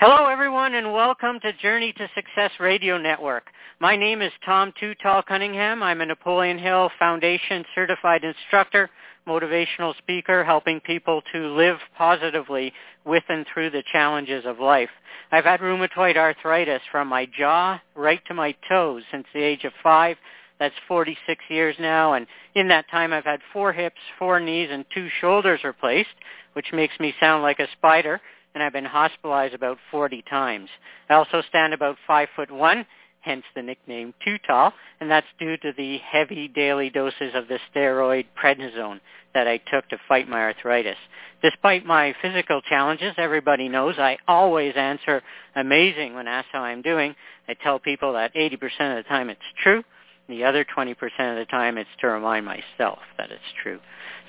[0.00, 3.48] Hello, everyone, and welcome to Journey to Success Radio Network.
[3.80, 5.82] My name is Tom Too Tall Cunningham.
[5.82, 8.90] I'm a Napoleon Hill Foundation certified instructor,
[9.26, 12.72] motivational speaker, helping people to live positively
[13.04, 14.88] with and through the challenges of life.
[15.32, 19.72] I've had rheumatoid arthritis from my jaw right to my toes since the age of
[19.82, 20.16] five.
[20.60, 24.84] That's 46 years now, and in that time I've had four hips, four knees, and
[24.94, 26.14] two shoulders replaced,
[26.52, 28.20] which makes me sound like a spider
[28.58, 30.68] and I've been hospitalized about 40 times.
[31.08, 32.84] I also stand about 5 foot 1,
[33.20, 37.60] hence the nickname Too Tall, and that's due to the heavy daily doses of the
[37.72, 38.98] steroid prednisone
[39.32, 40.96] that I took to fight my arthritis.
[41.40, 45.22] Despite my physical challenges, everybody knows I always answer
[45.54, 47.14] amazing when asked how I'm doing.
[47.48, 48.54] I tell people that 80%
[48.98, 49.84] of the time it's true.
[50.28, 53.80] The other 20% of the time it's to remind myself that it's true.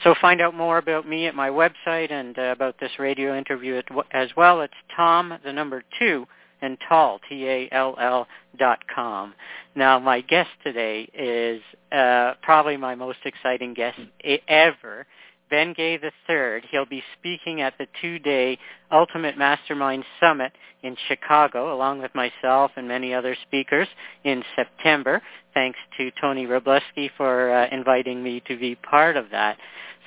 [0.04, 3.82] So find out more about me at my website and uh, about this radio interview
[4.12, 4.62] as well.
[4.62, 6.26] It's Tom, the number two,
[6.62, 8.28] and Tall, T-A-L-L
[8.58, 9.34] dot com.
[9.76, 14.00] Now, my guest today is uh, probably my most exciting guest
[14.48, 15.06] ever.
[15.50, 16.62] Ben Gay III.
[16.70, 18.58] He'll be speaking at the two-day
[18.92, 20.52] Ultimate Mastermind Summit
[20.84, 23.88] in Chicago, along with myself and many other speakers
[24.24, 25.22] in September.
[25.54, 29.58] Thanks to Tony Rubleski for uh, inviting me to be part of that.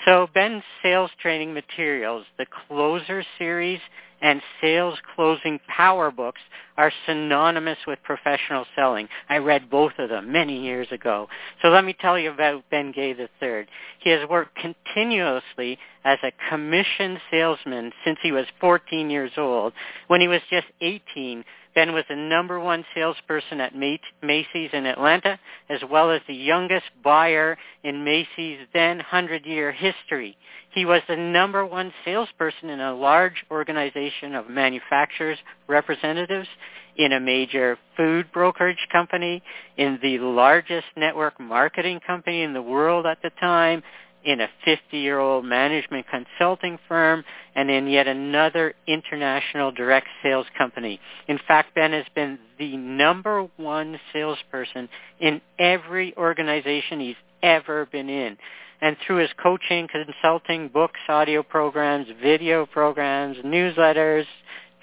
[0.05, 3.81] So Ben's sales training materials, the Closer series
[4.20, 6.41] and Sales Closing Power books
[6.77, 9.08] are synonymous with professional selling.
[9.28, 11.28] I read both of them many years ago.
[11.61, 13.67] So let me tell you about Ben Gay III.
[13.98, 19.73] He has worked continuously as a commission salesman since he was 14 years old.
[20.06, 25.38] When he was just 18, Ben was the number one salesperson at Macy's in Atlanta,
[25.70, 30.36] as well as the youngest buyer in Macy's then 100-year history.
[30.72, 36.48] He was the number one salesperson in a large organization of manufacturers representatives,
[36.96, 39.42] in a major food brokerage company,
[39.78, 43.82] in the largest network marketing company in the world at the time,
[44.24, 47.24] in a 50-year-old management consulting firm,
[47.55, 51.00] and in yet another international direct sales company.
[51.28, 54.88] In fact, Ben has been the number one salesperson
[55.20, 58.36] in every organization he's ever been in.
[58.80, 64.24] And through his coaching, consulting, books, audio programs, video programs, newsletters,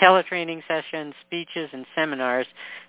[0.02, 2.48] teletraining sessions, speeches, and seminars,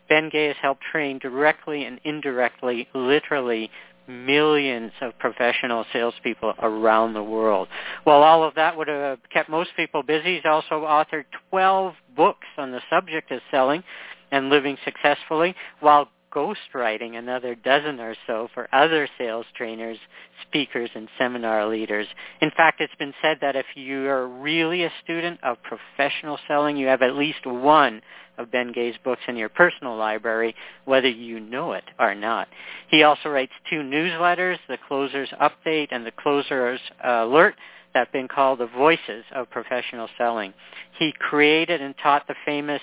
[0.09, 3.71] Ben Gay has helped train directly and indirectly, literally,
[4.11, 7.69] millions of professional salespeople around the world.
[8.05, 12.47] While all of that would have kept most people busy, he's also authored 12 books
[12.59, 13.83] on the subject of selling
[14.31, 19.99] and living successfully while ghostwriting another dozen or so for other sales trainers,
[20.47, 22.07] speakers, and seminar leaders.
[22.41, 26.77] In fact, it's been said that if you are really a student of professional selling,
[26.77, 28.01] you have at least one
[28.41, 32.49] of Ben Gay's books in your personal library, whether you know it or not.
[32.89, 37.55] He also writes two newsletters, the Closer's Update and the Closer's Alert,
[37.93, 40.55] that have been called the voices of professional selling.
[40.99, 42.81] He created and taught the famous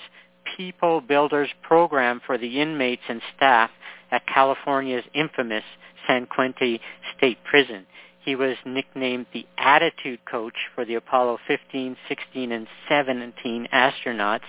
[0.56, 3.70] People Builders program for the inmates and staff
[4.10, 5.64] at California's infamous
[6.06, 6.78] San Quentin
[7.16, 7.86] State Prison.
[8.28, 14.42] He was nicknamed the attitude coach for the Apollo 15, 16, and 17 astronauts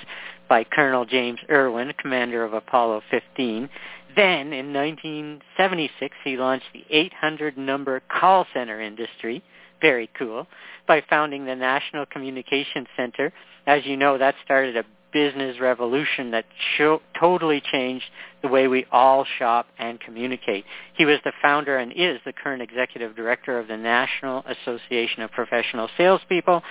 [0.49, 3.69] by Colonel James Irwin, commander of Apollo 15.
[4.17, 9.41] Then, in 1976, he launched the 800-number call center industry.
[9.79, 10.45] Very cool.
[10.85, 13.31] By founding the National Communications Center.
[13.65, 16.45] As you know, that started a business revolution that
[16.77, 18.05] cho- totally changed
[18.41, 20.65] the way we all shop and communicate.
[20.95, 25.31] He was the founder and is the current executive director of the National Association of
[25.31, 26.63] Professional Salespeople.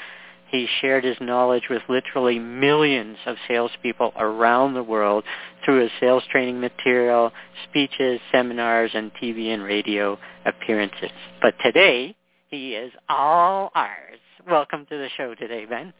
[0.51, 5.25] He shared his knowledge with literally millions of salespeople around the world
[5.65, 7.33] through his sales training material,
[7.69, 11.11] speeches, seminars, and TV and radio appearances.
[11.43, 12.17] But today,
[12.49, 14.21] he is all ours.
[14.49, 15.93] Welcome to the show today, Ben.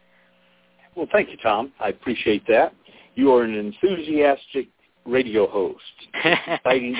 [0.95, 1.71] Well, thank you, Tom.
[1.79, 2.73] I appreciate that.
[3.15, 4.67] You are an enthusiastic
[5.05, 5.83] radio host.
[6.23, 6.95] exciting,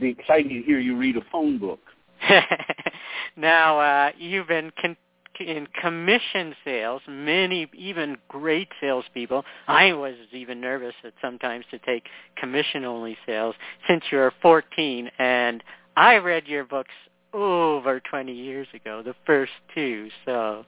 [0.00, 1.80] be exciting to hear you read a phone book.
[3.36, 4.96] now, uh, you've been con-
[5.38, 9.44] in commission sales, many even great salespeople.
[9.68, 12.04] I was even nervous at sometimes to take
[12.36, 13.54] commission-only sales
[13.88, 15.62] since you were 14, and
[15.96, 16.92] I read your books
[17.32, 20.08] over 20 years ago, the first two.
[20.26, 20.66] So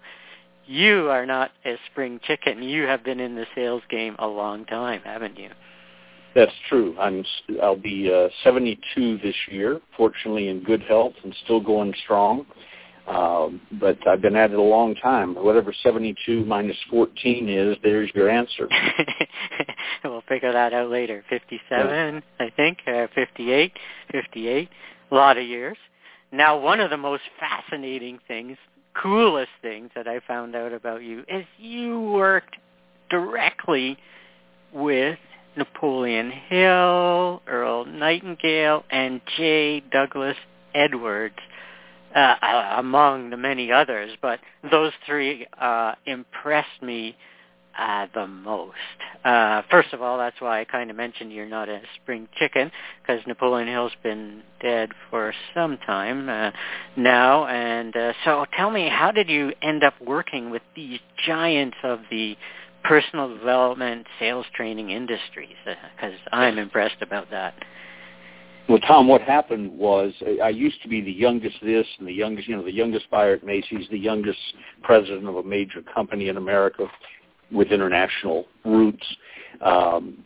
[0.67, 2.62] you are not a spring chicken.
[2.62, 5.50] You have been in the sales game a long time, haven't you?
[6.35, 6.97] That's true.
[6.99, 7.25] I'm
[7.62, 12.47] I'll be uh, 72 this year, fortunately in good health and still going strong.
[13.06, 15.35] Um, but I've been at it a long time.
[15.35, 18.69] Whatever 72 minus 14 is, there's your answer.
[20.05, 21.25] we'll figure that out later.
[21.29, 22.20] 57, yeah.
[22.38, 23.73] I think, uh, 58,
[24.12, 24.69] 58,
[25.11, 25.76] a lot of years.
[26.31, 28.56] Now, one of the most fascinating things,
[29.00, 32.56] coolest things that I found out about you is you worked
[33.11, 33.99] directly
[34.73, 35.19] with
[35.56, 39.81] Napoleon Hill, Earl Nightingale, and J.
[39.81, 40.37] Douglas
[40.75, 41.37] Edwards,
[42.15, 42.37] uh,
[42.77, 44.11] among the many others.
[44.21, 44.41] But
[44.71, 47.17] those three uh, impressed me
[47.79, 48.77] uh, the most.
[49.25, 52.71] Uh, first of all, that's why I kind of mentioned you're not a spring chicken,
[53.01, 56.51] because Napoleon Hill's been dead for some time uh,
[56.97, 57.47] now.
[57.47, 62.01] And uh, so tell me, how did you end up working with these giants of
[62.11, 62.37] the
[62.85, 65.57] personal development, sales training industries?
[65.65, 67.55] Because uh, I'm impressed about that.
[68.69, 72.49] Well, Tom, what happened was I used to be the youngest this and the youngest,
[72.49, 74.39] you know, the youngest buyer at Macy's, the youngest
[74.83, 76.87] president of a major company in America
[77.52, 79.04] with international roots.
[79.60, 80.25] Um,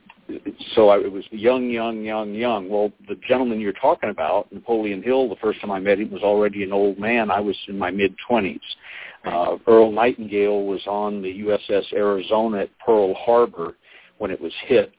[0.75, 2.69] so I, it was young, young, young, young.
[2.69, 6.23] Well, the gentleman you're talking about, Napoleon Hill, the first time I met him was
[6.23, 7.31] already an old man.
[7.31, 8.61] I was in my mid-20s.
[9.25, 13.77] Uh, Earl Nightingale was on the USS Arizona at Pearl Harbor
[14.19, 14.93] when it was hit.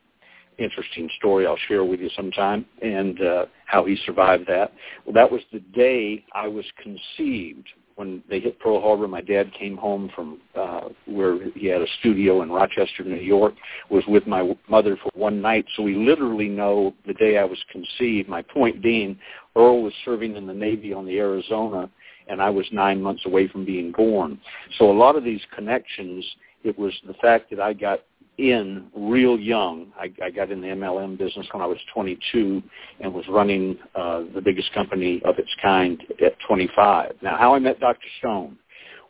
[0.58, 4.74] Interesting story I'll share with you sometime, and uh, how he survived that.
[5.06, 7.68] Well, that was the day I was conceived
[7.98, 11.88] when they hit Pearl Harbor, my dad came home from uh, where he had a
[12.00, 13.56] studio in Rochester, New York,
[13.90, 15.66] was with my mother for one night.
[15.76, 18.30] So we literally know the day I was conceived.
[18.30, 19.18] My point being,
[19.56, 21.90] Earl was serving in the Navy on the Arizona,
[22.28, 24.40] and I was nine months away from being born.
[24.78, 26.24] So a lot of these connections,
[26.64, 28.02] it was the fact that I got
[28.38, 29.88] in real young.
[29.98, 32.62] I, I got in the MLM business when I was 22
[33.00, 37.16] and was running uh, the biggest company of its kind at 25.
[37.22, 38.08] Now, how I met Dr.
[38.20, 38.58] Stone.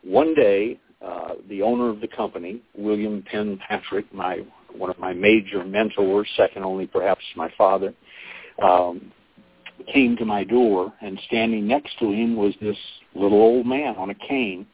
[0.02, 4.40] One day, uh, the owner of the company, William Penn Patrick, my
[4.76, 7.94] one of my major mentors, second only perhaps to my father,
[8.62, 9.12] um,
[9.92, 12.76] came to my door, and standing next to him was this
[13.14, 14.66] little old man on a cane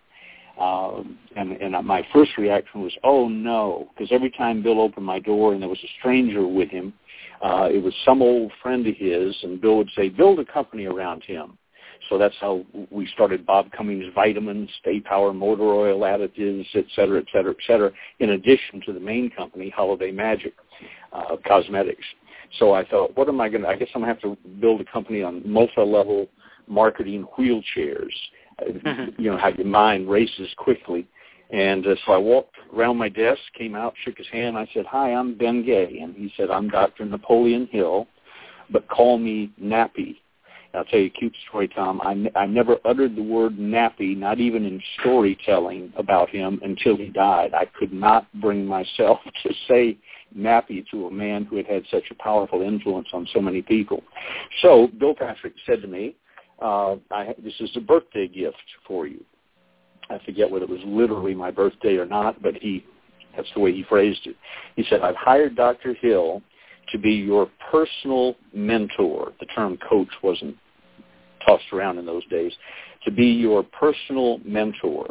[0.59, 1.03] uh,
[1.37, 5.53] and, and my first reaction was, oh no, because every time Bill opened my door
[5.53, 6.93] and there was a stranger with him,
[7.43, 10.87] uh, it was some old friend of his, and Bill would say, build a company
[10.87, 11.59] around him.
[12.09, 17.19] So that's how we started Bob Cummings Vitamins, Stay Power Motor Oil Additives, et cetera,
[17.19, 17.91] et cetera, et cetera,
[18.21, 20.53] in addition to the main company, Holiday Magic
[21.13, 22.05] uh, Cosmetics.
[22.59, 24.49] So I thought, what am I going to, I guess I'm going to have to
[24.61, 26.29] build a company on multi-level
[26.69, 28.13] marketing wheelchairs.
[29.19, 31.07] You know how your mind races quickly.
[31.51, 34.57] And uh, so I walked around my desk, came out, shook his hand.
[34.57, 37.05] I said, "Hi, I'm Ben Gay," and he said, "I'm Dr.
[37.05, 38.07] Napoleon Hill,
[38.71, 40.17] but call me Nappy."
[40.75, 42.01] I'll tell you a cute story, Tom.
[42.03, 47.09] I, I never uttered the word nappy, not even in storytelling about him, until he
[47.09, 47.55] died.
[47.55, 49.97] I could not bring myself to say
[50.37, 54.03] nappy to a man who had had such a powerful influence on so many people.
[54.63, 56.17] So Bill Patrick said to me,
[56.61, 58.57] uh, I, this is a birthday gift
[58.87, 59.25] for you.
[60.11, 62.85] I forget whether it was literally my birthday or not, but he,
[63.37, 64.37] that's the way he phrased it.
[64.77, 65.95] He said, I've hired Dr.
[65.95, 66.43] Hill
[66.93, 69.33] to be your personal mentor.
[69.41, 70.57] The term coach wasn't
[71.47, 72.53] tossed around in those days.
[73.05, 75.09] To be your personal mentor.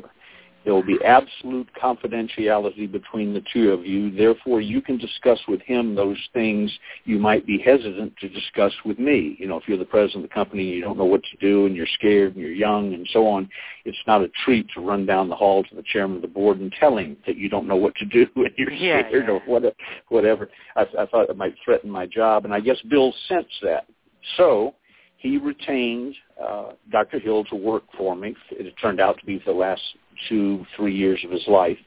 [0.63, 4.11] There will be absolute confidentiality between the two of you.
[4.11, 6.71] Therefore, you can discuss with him those things
[7.05, 9.35] you might be hesitant to discuss with me.
[9.39, 11.37] You know, if you're the president of the company and you don't know what to
[11.37, 13.49] do and you're scared and you're young and so on,
[13.85, 16.59] it's not a treat to run down the hall to the chairman of the board
[16.59, 19.29] and tell him that you don't know what to do and you're scared yeah, yeah.
[19.29, 19.75] or whatever.
[20.09, 20.49] whatever.
[20.75, 23.85] I, I thought it might threaten my job, and I guess Bill sensed that.
[24.37, 24.75] So
[25.23, 27.17] he retained uh, Dr.
[27.17, 28.35] Hill to work for me.
[28.51, 29.81] It turned out to be the last
[30.27, 31.77] two, three years of his life.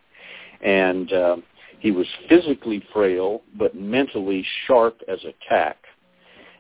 [0.62, 1.36] And uh,
[1.78, 5.76] he was physically frail, but mentally sharp as a tack.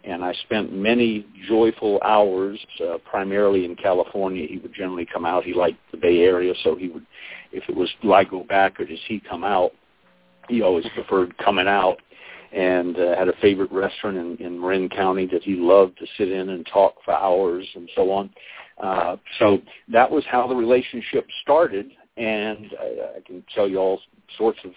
[0.04, 4.46] And I spent many joyful hours, uh, primarily in California.
[4.46, 5.44] He would generally come out.
[5.44, 7.06] He liked the Bay Area, so he would,
[7.52, 9.72] if it was do I go back or does he come out,
[10.50, 12.00] he always preferred coming out
[12.52, 16.30] and uh, had a favorite restaurant in, in Marin County that he loved to sit
[16.30, 18.30] in and talk for hours and so on.
[18.82, 24.00] Uh, so that was how the relationship started, and I, I can tell you all
[24.36, 24.72] sorts of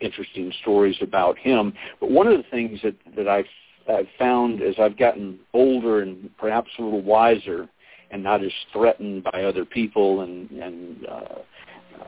[0.00, 1.72] interesting stories about him.
[2.00, 3.46] But one of the things that that I've,
[3.88, 7.68] I've found as I've gotten older and perhaps a little wiser,
[8.10, 11.34] and not as threatened by other people and and uh,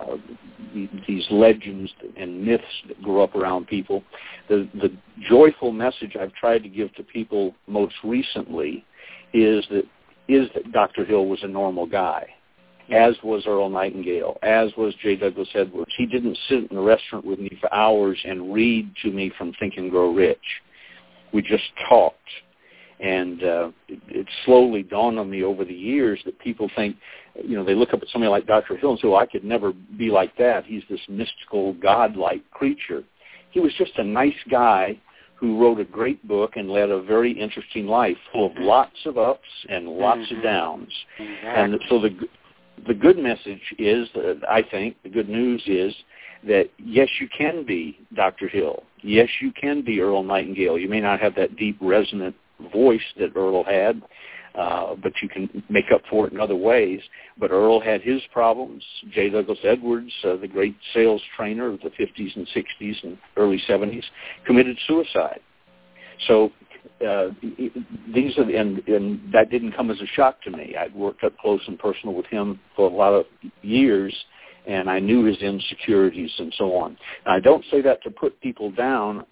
[0.01, 0.17] uh,
[1.07, 4.03] these legends and myths that grow up around people.
[4.49, 4.97] The the
[5.29, 8.85] joyful message I've tried to give to people most recently
[9.33, 9.85] is that
[10.29, 11.05] is that Dr.
[11.05, 12.27] Hill was a normal guy.
[12.91, 15.17] as was Earl Nightingale, as was J.
[15.17, 15.93] Douglas Edwards.
[15.97, 19.53] He didn't sit in a restaurant with me for hours and read to me from
[19.61, 20.39] Think and Grow Rich.
[21.33, 22.17] We just talked.
[23.03, 26.97] And uh, it, it slowly dawned on me over the years that people think,
[27.43, 28.77] you know, they look up at somebody like Dr.
[28.77, 30.67] Hill and say, well, I could never be like that.
[30.67, 33.03] He's this mystical, godlike creature.
[33.51, 34.99] He was just a nice guy
[35.35, 39.17] who wrote a great book and led a very interesting life, full of lots of
[39.17, 40.37] ups and lots mm-hmm.
[40.37, 40.93] of downs.
[41.19, 41.49] Exactly.
[41.49, 42.11] And so the
[42.87, 45.95] the good message is, that I think, the good news is
[46.47, 48.49] that yes, you can be Dr.
[48.49, 48.85] Hill.
[49.03, 50.79] Yes, you can be Earl Nightingale.
[50.79, 52.35] You may not have that deep, resonant
[52.73, 54.03] voice that Earl had,
[54.55, 57.01] uh, but you can make up for it in other ways.
[57.39, 58.83] But Earl had his problems.
[59.13, 59.31] J.
[59.31, 64.05] Douglas Edwards, uh, the great sales trainer of the 50s and 60s and early 70s,
[64.47, 65.41] committed suicide.
[66.27, 66.53] So
[67.07, 67.29] uh,
[68.13, 70.75] these are, and, and that didn't come as a shock to me.
[70.79, 73.27] I'd worked up close and personal with him for a lot of
[73.63, 74.15] years,
[74.71, 76.97] and I knew his insecurities and so on.
[77.27, 79.27] And I don't say that to put people down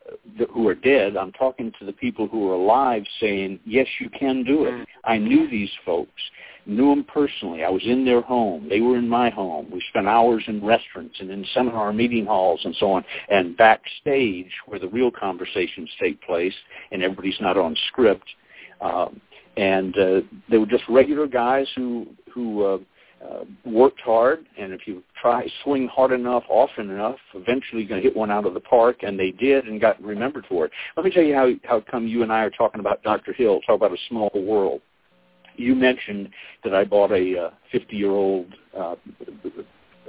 [0.53, 1.17] who are dead.
[1.17, 4.89] I'm talking to the people who are alive saying, yes, you can do it.
[5.05, 6.21] I knew these folks,
[6.67, 7.63] knew them personally.
[7.63, 8.67] I was in their home.
[8.69, 9.69] They were in my home.
[9.71, 14.51] We spent hours in restaurants and in seminar meeting halls and so on, and backstage
[14.67, 16.55] where the real conversations take place
[16.91, 18.29] and everybody's not on script.
[18.81, 19.21] Um,
[19.57, 22.79] and uh, they were just regular guys who who uh,
[23.25, 28.01] uh, worked hard, and if you try swing hard enough, often enough, eventually you're going
[28.01, 30.73] to hit one out of the park, and they did, and got remembered for it.
[30.97, 33.33] Let me tell you how how come you and I are talking about Dr.
[33.33, 34.81] Hill, talk about a small world.
[35.57, 36.29] You mentioned
[36.63, 38.95] that I bought a 50-year-old uh,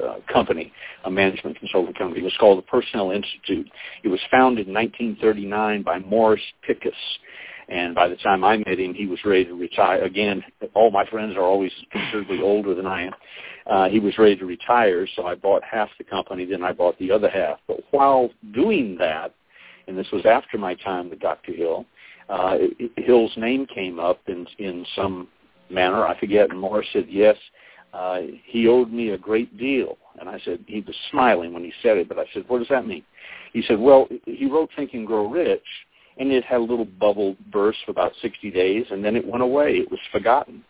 [0.04, 0.72] uh, company,
[1.06, 2.22] a management consulting company.
[2.22, 3.68] It was called the Personnel Institute.
[4.04, 6.92] It was founded in 1939 by Morris Pickus
[7.70, 10.04] and by the time I met him, he was ready to retire.
[10.04, 13.14] Again, all my friends are always considerably older than I am.
[13.68, 16.98] Uh, he was ready to retire, so I bought half the company, then I bought
[16.98, 17.60] the other half.
[17.68, 19.34] But while doing that,
[19.88, 21.54] and this was after my time with Dr.
[21.54, 21.86] Hill,
[22.30, 22.58] uh,
[22.98, 25.28] Hill's name came up in, in some
[25.70, 26.06] manner.
[26.06, 27.36] I forget, and Morris said, yes,
[27.94, 29.98] uh, he owed me a great deal.
[30.20, 32.68] And I said, he was smiling when he said it, but I said, what does
[32.70, 33.04] that mean?
[33.54, 35.62] He said, well, he wrote Think and Grow Rich,
[36.20, 39.42] and it had a little bubble burst for about 60 days, and then it went
[39.42, 39.78] away.
[39.78, 40.64] It was forgotten,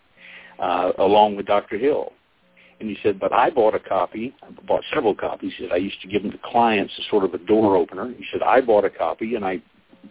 [0.59, 1.77] uh, along with Dr.
[1.77, 2.13] Hill.
[2.79, 4.33] And he said, but I bought a copy.
[4.41, 5.53] I bought several copies.
[5.57, 8.13] He said, I used to give them to clients as sort of a door opener.
[8.15, 9.61] He said, I bought a copy, and I,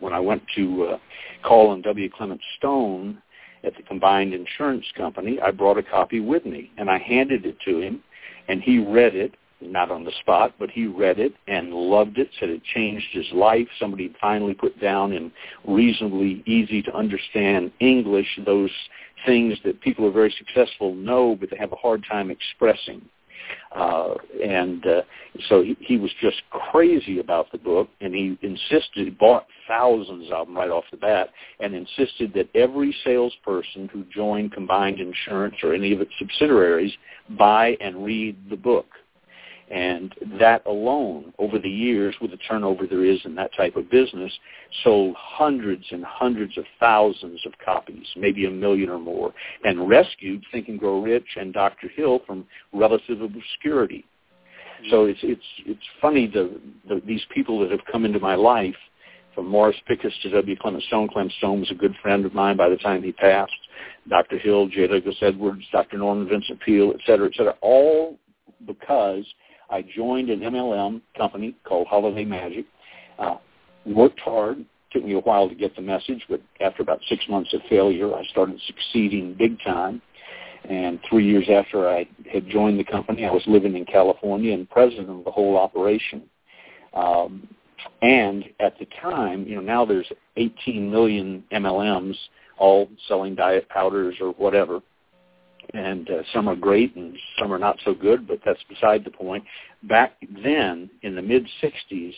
[0.01, 0.99] when I went to uh,
[1.43, 2.11] call on W.
[2.11, 3.23] Clement Stone
[3.65, 7.57] at the Combined Insurance Company, I brought a copy with me, and I handed it
[7.65, 8.03] to him,
[8.49, 12.31] and he read it, not on the spot, but he read it and loved it,
[12.39, 13.67] said it changed his life.
[13.79, 15.33] Somebody finally put down in
[15.67, 18.71] reasonably easy to understand English those
[19.27, 23.03] things that people who are very successful know, but they have a hard time expressing.
[23.75, 25.03] Uh, and uh,
[25.49, 30.29] so he, he was just crazy about the book, and he insisted, he bought thousands
[30.33, 35.57] of them right off the bat, and insisted that every salesperson who joined Combined Insurance
[35.63, 36.93] or any of its subsidiaries
[37.39, 38.87] buy and read the book.
[39.71, 43.91] And that alone, over the years, with the turnover there is in that type of
[43.91, 44.33] business,
[44.83, 49.35] sold hundreds and hundreds of thousands of copies, maybe a million or more,
[49.65, 51.89] and rescued Think and Grow Rich and Dr.
[51.89, 54.07] Hill from relative obscurity.
[54.91, 55.11] So mm-hmm.
[55.11, 56.59] it's it's it's funny the,
[56.89, 58.77] the these people that have come into my life,
[59.39, 60.57] from Morris Pickus to W.
[60.57, 61.09] Clement Stone.
[61.13, 63.53] Clement Stone was a good friend of mine by the time he passed.
[64.09, 64.37] Dr.
[64.37, 64.89] Hill, J.
[64.89, 65.99] Douglas Edwards, Dr.
[65.99, 68.19] Norman Vincent Peale, et cetera, et cetera, all
[68.67, 69.25] because
[69.71, 72.67] I joined an MLM company called Holiday Magic.
[73.19, 73.37] Uh,
[73.87, 74.65] worked hard.
[74.93, 78.15] Took me a while to get the message, but after about six months of failure,
[78.15, 80.01] I started succeeding big time.
[80.69, 84.69] And three years after I had joined the company, I was living in California and
[84.69, 86.23] president of the whole operation.
[86.95, 87.47] Um,
[88.03, 92.17] and at the time, you know, now there's 18 million MLMs,
[92.59, 94.81] all selling diet powders or whatever
[95.75, 99.11] and uh, some are great and some are not so good, but that's beside the
[99.11, 99.45] point.
[99.83, 102.15] Back then, in the mid '60s,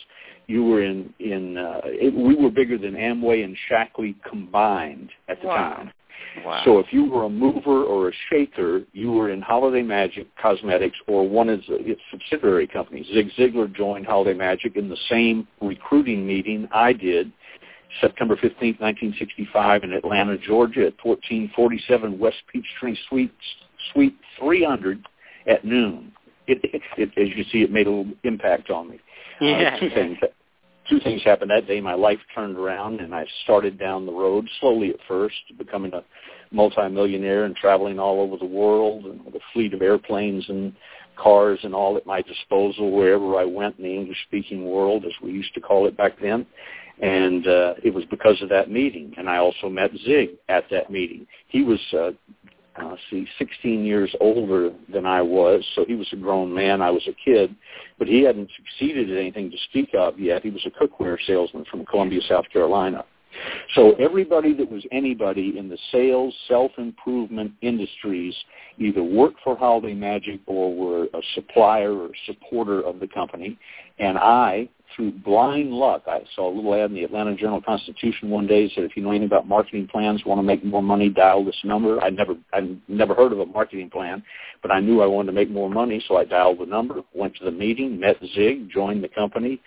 [0.47, 5.41] you were in in uh, it, we were bigger than Amway and Shaklee combined at
[5.41, 5.75] the wow.
[5.75, 5.91] time.
[6.45, 6.61] Wow.
[6.63, 10.95] So if you were a mover or a shaker, you were in Holiday Magic Cosmetics
[11.07, 13.05] or one of its subsidiary companies.
[13.13, 17.31] Zig Ziglar joined Holiday Magic in the same recruiting meeting I did
[17.99, 23.33] September 15, 1965 in Atlanta, Georgia at 1447 West Peachtree Suite,
[23.91, 25.05] Suite 300
[25.47, 26.11] at noon.
[26.47, 28.99] It, it, it, as you see, it made a little impact on me.
[29.39, 29.75] Yeah.
[29.75, 30.17] Uh, two things.
[30.89, 31.79] Two things happened that day.
[31.79, 36.03] My life turned around, and I started down the road slowly at first, becoming a
[36.51, 40.73] multimillionaire and traveling all over the world and with a fleet of airplanes and
[41.15, 45.31] cars and all at my disposal wherever I went in the English-speaking world, as we
[45.31, 46.45] used to call it back then.
[47.01, 49.13] And uh, it was because of that meeting.
[49.17, 51.25] And I also met Zig at that meeting.
[51.47, 52.11] He was uh,
[52.75, 56.81] uh, see, 16 years older than I was, so he was a grown man.
[56.81, 57.55] I was a kid,
[57.99, 60.43] but he hadn't succeeded at anything to speak of yet.
[60.43, 63.03] He was a cookware salesman from Columbia, South Carolina.
[63.75, 68.35] So everybody that was anybody in the sales, self-improvement industries
[68.77, 73.57] either worked for Holiday Magic or were a supplier or supporter of the company.
[73.99, 78.29] And I through blind luck, I saw a little ad in the Atlanta Journal Constitution
[78.29, 80.83] one day that said, if you know anything about marketing plans, want to make more
[80.83, 82.03] money, dial this number.
[82.03, 84.23] I'd never, I'd never heard of a marketing plan,
[84.61, 87.35] but I knew I wanted to make more money, so I dialed the number, went
[87.37, 89.61] to the meeting, met Zig, joined the company.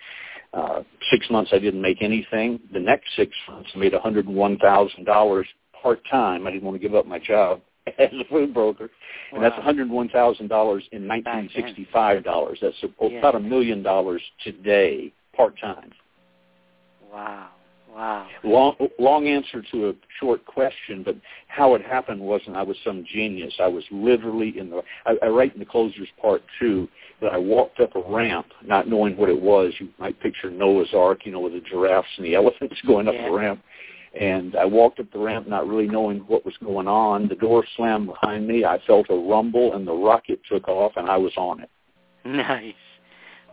[0.55, 2.59] Uh, six months I didn't make anything.
[2.71, 5.43] The next six months I made $101,000
[5.81, 6.47] part-time.
[6.47, 7.59] I didn't want to give up my job
[7.99, 8.89] as a food broker,
[9.33, 9.49] and wow.
[9.49, 12.57] that's $101,000 in 1965 dollars.
[12.61, 15.91] That's about a million dollars today, part time.
[17.11, 17.49] Wow.
[17.95, 18.27] Wow.
[18.43, 21.15] Long, long answer to a short question, but
[21.47, 23.53] how it happened wasn't I was some genius.
[23.57, 24.81] I was literally in the.
[25.05, 26.89] I, I write in the closers part two
[27.21, 29.73] that I walked up a ramp, not knowing what it was.
[29.79, 33.15] You might picture Noah's Ark, you know, with the giraffes and the elephants going up
[33.15, 33.29] yeah.
[33.29, 33.61] the ramp
[34.19, 37.27] and I walked up the ramp not really knowing what was going on.
[37.27, 38.63] The door slammed behind me.
[38.63, 41.69] I felt a rumble, and the rocket took off, and I was on it.
[42.25, 42.73] Nice.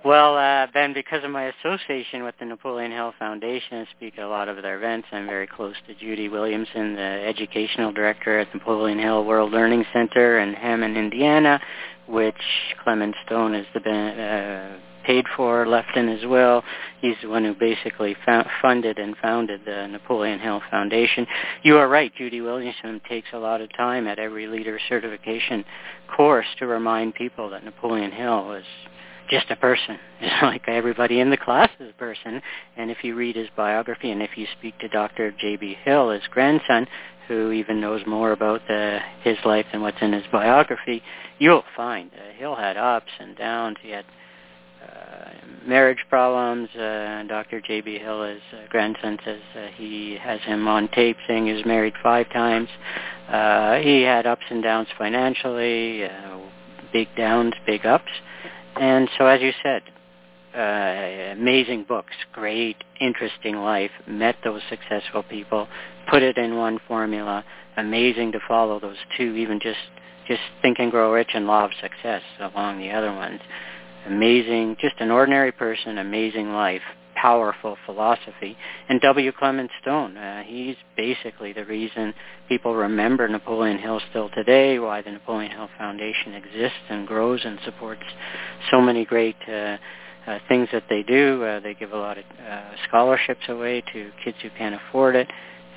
[0.05, 4.25] Well, uh, Ben, because of my association with the Napoleon Hill Foundation, I speak at
[4.25, 5.07] a lot of their events.
[5.13, 10.41] I'm very close to Judy Williamson, the educational director at Napoleon Hill World Learning Center
[10.41, 11.61] in Hammond, Indiana,
[12.09, 12.35] which
[12.83, 16.65] Clement Stone is the uh, paid for, left in his will.
[17.01, 18.17] He's the one who basically
[18.61, 21.29] funded and founded the Napoleon Hill Foundation.
[21.63, 25.65] You are right, Judy Williamson takes a lot of time at every leader certification
[26.09, 28.65] course to remind people that Napoleon Hill is
[29.29, 32.43] just a person, just like everybody in the class is a person.
[32.77, 35.33] And if you read his biography and if you speak to Dr.
[35.33, 35.77] J.B.
[35.85, 36.87] Hill, his grandson,
[37.29, 41.03] who even knows more about the, his life than what's in his biography,
[41.39, 43.77] you'll find uh, Hill had ups and downs.
[43.81, 44.05] He had
[44.83, 45.31] uh,
[45.67, 46.69] marriage problems.
[46.71, 47.61] Uh, Dr.
[47.61, 47.99] J.B.
[47.99, 51.95] Hill, his uh, grandson, says uh, he has him on tape saying he was married
[52.03, 52.69] five times.
[53.29, 56.39] Uh, he had ups and downs financially, uh,
[56.93, 58.11] big downs, big ups.
[58.77, 59.83] And so, as you said,
[60.57, 65.69] uh, amazing books, great, interesting life, met those successful people,
[66.11, 67.45] put it in one formula,
[67.77, 69.79] amazing to follow those two, even just
[70.29, 73.41] just think and grow rich and law of success along the other ones.
[74.07, 76.83] Amazing, just an ordinary person, amazing life,
[77.23, 78.57] powerful philosophy.
[78.89, 79.31] And W.
[79.31, 82.13] Clement Stone, uh, he's basically the reason
[82.49, 87.61] people remember Napoleon Hill still today, why the Napoleon Hill Foundation exists and grows and
[87.65, 88.03] supports
[88.73, 89.77] so many great uh,
[90.27, 91.45] uh, things that they do.
[91.45, 95.29] Uh, they give a lot of uh, scholarships away to kids who can't afford it,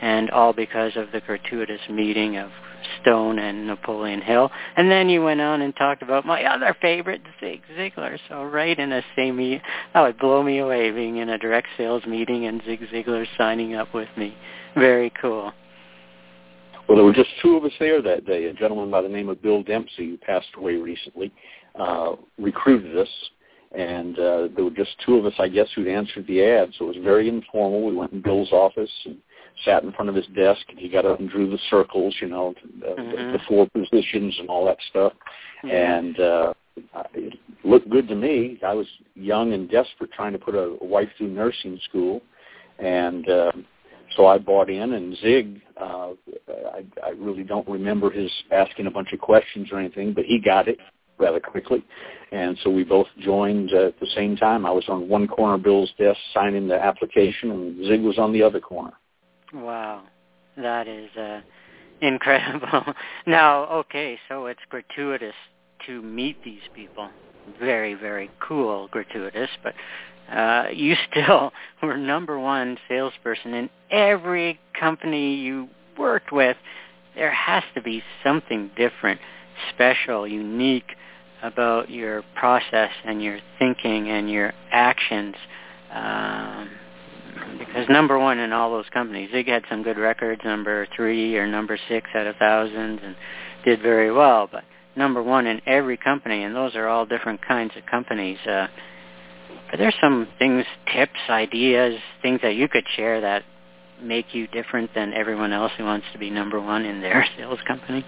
[0.02, 2.50] and all because of the gratuitous meeting of
[3.02, 4.52] Stone and Napoleon Hill.
[4.76, 8.18] And then you went on and talked about my other favorite, Zig Ziglar.
[8.30, 9.62] So right in the same meet,
[9.94, 13.76] that would blow me away being in a direct sales meeting and Zig Ziglar signing
[13.76, 14.36] up with me.
[14.76, 15.54] Very cool.
[16.88, 18.46] Well, there were just two of us there that day.
[18.46, 21.32] A gentleman by the name of Bill Dempsey, who passed away recently,
[21.80, 23.10] uh, recruited us,
[23.76, 26.72] and uh, there were just two of us, I guess, who'd answered the ad.
[26.78, 27.86] So it was very informal.
[27.86, 29.18] We went in Bill's office and
[29.64, 32.28] sat in front of his desk and he got up and drew the circles, you
[32.28, 33.32] know, the, mm-hmm.
[33.34, 35.14] the four positions and all that stuff.
[35.64, 35.98] Yeah.
[35.98, 36.54] And uh,
[37.14, 38.60] it looked good to me.
[38.66, 42.22] I was young and desperate, trying to put a, a wife through nursing school,
[42.80, 43.52] and uh,
[44.16, 44.94] so I bought in.
[44.94, 46.12] And Zig, uh,
[46.74, 50.40] I, I really don't remember his asking a bunch of questions or anything, but he
[50.40, 50.80] got it
[51.18, 51.84] rather quickly.
[52.32, 54.66] And so we both joined uh, at the same time.
[54.66, 58.34] I was on one corner of Bill's desk signing the application, and Zig was on
[58.34, 58.94] the other corner.
[59.56, 60.04] Wow,
[60.58, 61.42] that is uh,
[62.02, 62.94] incredible.
[63.26, 65.36] now, okay, so it's gratuitous
[65.86, 67.10] to meet these people.
[67.60, 69.74] Very, very cool, gratuitous, but
[70.36, 76.58] uh, you still were number one salesperson in every company you worked with.
[77.16, 79.22] There has to be something different,
[79.74, 80.92] special, unique
[81.44, 85.36] about your process and your thinking and your actions.
[85.94, 86.72] Um,
[87.60, 91.48] because number one in all those companies, Zig had some good records, number three or
[91.48, 93.16] number six out of thousands, and
[93.64, 94.48] did very well.
[94.52, 94.64] But
[94.96, 98.38] number one in every company, and those are all different kinds of companies.
[98.46, 98.68] Uh,
[99.72, 103.44] are there some things, tips, ideas, things that you could share that
[104.02, 107.60] make you different than everyone else who wants to be number one in their sales
[107.68, 108.06] company?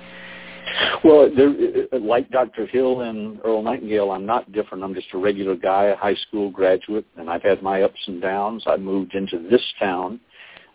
[1.03, 2.65] Well, there, like Dr.
[2.65, 4.83] Hill and Earl Nightingale, I'm not different.
[4.83, 8.21] I'm just a regular guy, a high school graduate, and I've had my ups and
[8.21, 8.63] downs.
[8.67, 10.19] I moved into this town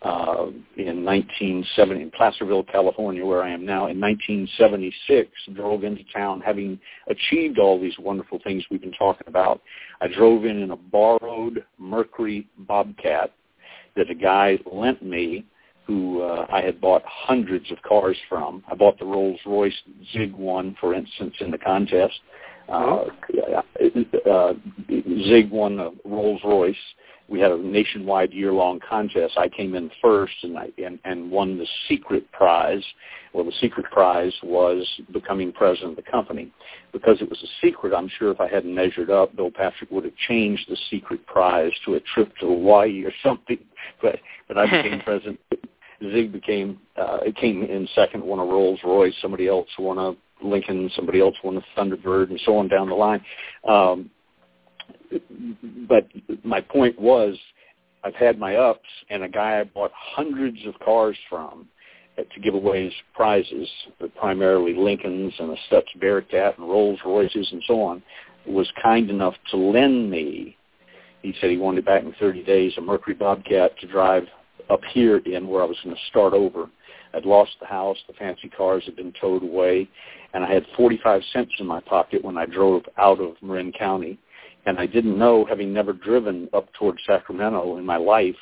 [0.03, 6.41] uh, in 1970, in Placerville, California, where I am now, in 1976, drove into town
[6.41, 6.79] having
[7.09, 9.61] achieved all these wonderful things we've been talking about.
[10.01, 13.33] I drove in in a borrowed Mercury Bobcat
[13.95, 15.45] that a guy lent me
[15.87, 18.63] who uh, I had bought hundreds of cars from.
[18.71, 19.75] I bought the Rolls Royce
[20.13, 22.15] Zig one, for instance, in the contest.
[22.69, 23.05] Uh,
[24.31, 24.53] uh,
[25.27, 26.77] Zig won a Rolls Royce.
[27.29, 29.39] We had a nationwide year-long contest.
[29.39, 32.85] I came in first and, I, and and won the secret prize.
[33.33, 36.53] Well, the secret prize was becoming president of the company.
[36.93, 40.05] Because it was a secret, I'm sure if I hadn't measured up, Bill Patrick would
[40.05, 43.59] have changed the secret prize to a trip to Hawaii or something.
[44.01, 45.41] But but I became president
[46.11, 49.15] Zig became uh, came in second, won a Rolls Royce.
[49.21, 50.91] Somebody else won a Lincoln.
[50.97, 53.25] Somebody else won a Thunderbird, and so on down the line.
[53.69, 54.11] Um,
[55.89, 56.07] but
[56.45, 57.37] my point was,
[58.05, 61.69] I've had my ups, and a guy I bought hundreds of cars from
[62.17, 67.49] to give away as prizes, but primarily Lincolns and a Stutz Bearcat and Rolls Royces
[67.53, 68.03] and so on,
[68.47, 70.57] was kind enough to lend me.
[71.23, 74.25] He said he wanted back in 30 days, a Mercury Bobcat to drive
[74.71, 76.69] up here in where I was going to start over.
[77.15, 79.89] I'd lost the house, the fancy cars had been towed away,
[80.33, 84.19] and I had 45 cents in my pocket when I drove out of Marin County.
[84.65, 88.37] And I didn't know, having never driven up towards Sacramento in my life,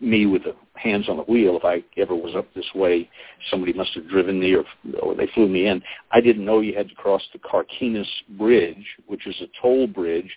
[0.00, 3.08] me with the hands on the wheel, if I ever was up this way,
[3.50, 4.64] somebody must have driven me or,
[5.00, 5.82] or they flew me in.
[6.12, 10.30] I didn't know you had to cross the Carquinez Bridge, which is a toll bridge.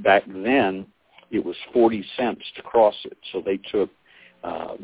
[0.00, 0.86] Back then,
[1.30, 3.16] it was 40 cents to cross it.
[3.32, 3.90] So they took
[4.46, 4.76] uh,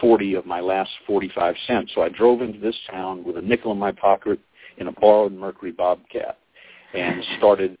[0.00, 1.92] 40 of my last 45 cents.
[1.94, 4.38] So I drove into this town with a nickel in my pocket
[4.78, 6.38] in a borrowed Mercury Bobcat
[6.94, 7.78] and started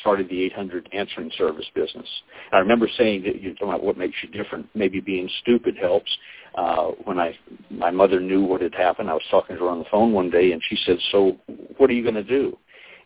[0.00, 2.08] started the 800 answering service business.
[2.52, 4.66] I remember saying that you're talking about what makes you different.
[4.74, 6.10] Maybe being stupid helps.
[6.54, 7.36] Uh, when I
[7.70, 10.30] my mother knew what had happened, I was talking to her on the phone one
[10.30, 11.36] day, and she said, "So
[11.76, 12.56] what are you going to do?"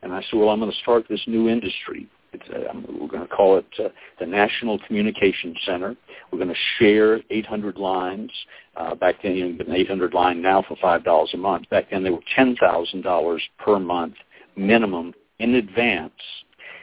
[0.03, 2.07] And I said, "Well, I'm going to start this new industry.
[2.55, 3.89] Uh, we're going to call it uh,
[4.21, 5.97] the National Communication Center.
[6.31, 8.31] We're going to share 800 lines.
[8.77, 11.69] Uh, back then, you get an 800 line now for five dollars a month.
[11.71, 14.15] Back then, they were ten thousand dollars per month
[14.57, 16.13] minimum in advance.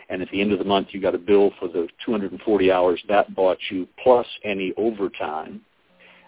[0.10, 3.02] And at the end of the month, you got a bill for the 240 hours
[3.08, 5.62] that bought you plus any overtime.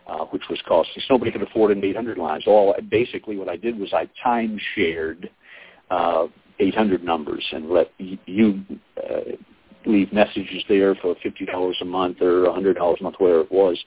[0.05, 1.01] Uh, which was costly.
[1.07, 2.43] So nobody could afford an 800 lines.
[2.45, 5.29] All basically what I did was I time shared
[5.89, 6.27] uh,
[6.59, 8.63] 800 numbers and let you
[8.97, 9.31] uh,
[9.85, 13.77] leave messages there for $50 a month or $100 a month, whatever it was.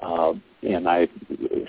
[0.00, 1.08] Uh, and I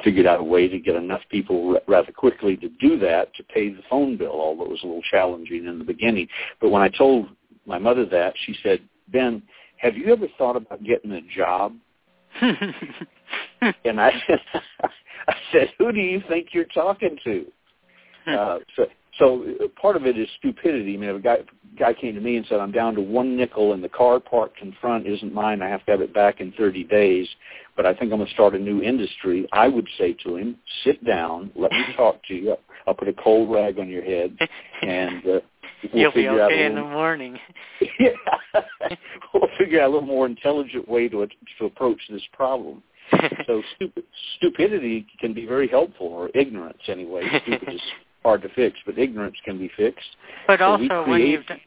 [0.03, 3.43] figured out a way to get enough people r- rather quickly to do that to
[3.43, 6.27] pay the phone bill, although it was a little challenging in the beginning.
[6.61, 7.27] But when I told
[7.65, 9.41] my mother that, she said, Ben,
[9.77, 11.75] have you ever thought about getting a job?
[12.41, 14.11] and I,
[15.27, 17.45] I said, who do you think you're talking to?
[18.27, 18.85] Uh, so
[19.19, 19.45] so
[19.79, 20.93] part of it is stupidity.
[20.93, 21.37] I mean, if a guy
[21.77, 24.61] guy came to me and said, "I'm down to one nickel, and the car parked
[24.61, 25.61] in front isn't mine.
[25.61, 27.27] I have to have it back in 30 days."
[27.75, 29.47] But I think I'm going to start a new industry.
[29.51, 32.55] I would say to him, "Sit down, let me talk to you.
[32.87, 34.37] I'll put a cold rag on your head,
[34.81, 35.39] and uh,
[35.93, 37.37] we'll you'll be figure okay out in the morning."
[37.99, 38.61] yeah,
[39.33, 41.27] we'll figure out a little more intelligent way to
[41.59, 42.81] to approach this problem.
[43.45, 44.03] so stupid,
[44.37, 47.23] stupidity can be very helpful, or ignorance anyway.
[47.43, 47.81] Stupid is
[48.23, 50.15] hard to fix, but ignorance can be fixed.
[50.47, 51.59] But So also, when you've done,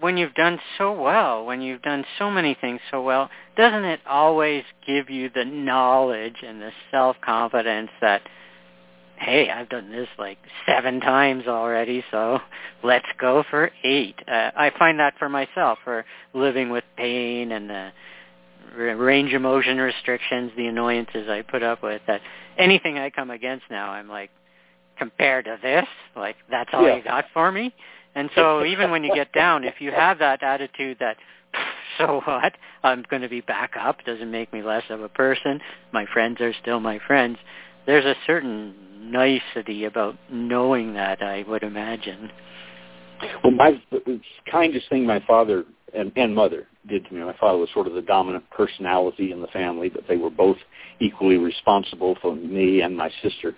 [0.00, 4.00] when you've done so well, when you've done so many things so well, doesn't it
[4.06, 8.22] always give you the knowledge and the self confidence that,
[9.16, 12.40] hey, I've done this like seven times already, so
[12.82, 14.16] let's go for eight.
[14.26, 17.92] Uh, I find that for myself, for living with pain and the
[18.76, 22.02] range of motion restrictions, the annoyances I put up with.
[22.06, 22.22] That
[22.58, 24.30] anything I come against now, I'm like,
[24.98, 26.96] compared to this, like that's all Yeah.
[26.96, 27.74] you got for me.
[28.14, 31.16] And so even when you get down, if you have that attitude that
[31.98, 35.60] so what, I'm going to be back up, doesn't make me less of a person.
[35.92, 37.38] My friends are still my friends.
[37.86, 38.74] There's a certain
[39.10, 42.30] nicety about knowing that, I would imagine.
[43.42, 47.22] Well, my the kindest thing my father and, and mother did to me.
[47.22, 50.56] My father was sort of the dominant personality in the family, but they were both
[51.00, 53.54] equally responsible for me and my sister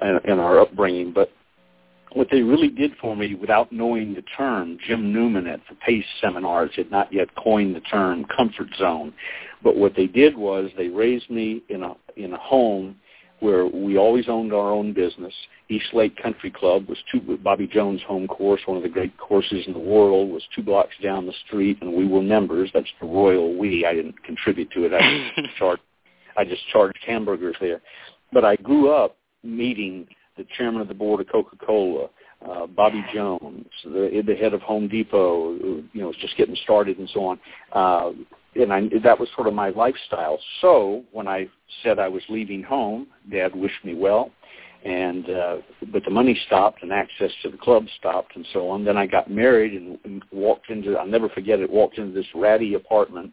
[0.00, 1.12] and, and our upbringing.
[1.12, 1.30] But
[2.12, 6.04] what they really did for me without knowing the term, Jim Newman at the PACE
[6.20, 9.12] seminars had not yet coined the term comfort zone.
[9.62, 12.96] But what they did was they raised me in a in a home
[13.40, 15.32] where we always owned our own business.
[15.70, 19.64] East Lake Country Club was two Bobby Jones home course, one of the great courses
[19.66, 22.70] in the world, was two blocks down the street, and we were members.
[22.74, 23.86] That's the royal we.
[23.86, 24.92] I didn't contribute to it.
[24.92, 25.82] I just charged.
[26.36, 27.80] I just charged hamburgers there.
[28.32, 32.08] But I grew up meeting the chairman of the board of Coca-Cola,
[32.48, 36.98] uh, Bobby Jones, the, the head of Home Depot, you know, was just getting started
[36.98, 37.40] and so on.
[37.72, 38.12] Uh,
[38.56, 40.38] and I, that was sort of my lifestyle.
[40.60, 41.48] So when I
[41.82, 44.32] said I was leaving home, Dad wished me well,
[44.84, 45.56] and uh,
[45.92, 48.84] but the money stopped and access to the club stopped and so on.
[48.84, 50.96] Then I got married and, and walked into.
[50.96, 51.70] I'll never forget it.
[51.70, 53.32] Walked into this ratty apartment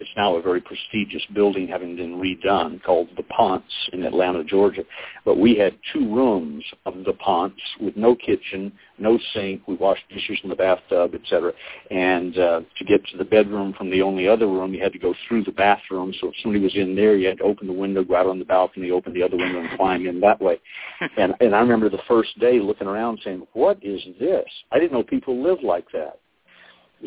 [0.00, 4.82] it's now a very prestigious building having been redone called the Ponce in Atlanta, Georgia.
[5.24, 9.62] But we had two rooms of the Ponce with no kitchen, no sink.
[9.66, 11.52] We washed dishes in the bathtub, etc.
[11.90, 14.98] And uh, to get to the bedroom from the only other room, you had to
[14.98, 16.12] go through the bathroom.
[16.20, 18.38] So if somebody was in there, you had to open the window, go out on
[18.38, 20.60] the balcony, open the other window, and climb in that way.
[21.16, 24.46] and and I remember the first day looking around saying, "What is this?
[24.72, 26.20] I didn't know people lived like that."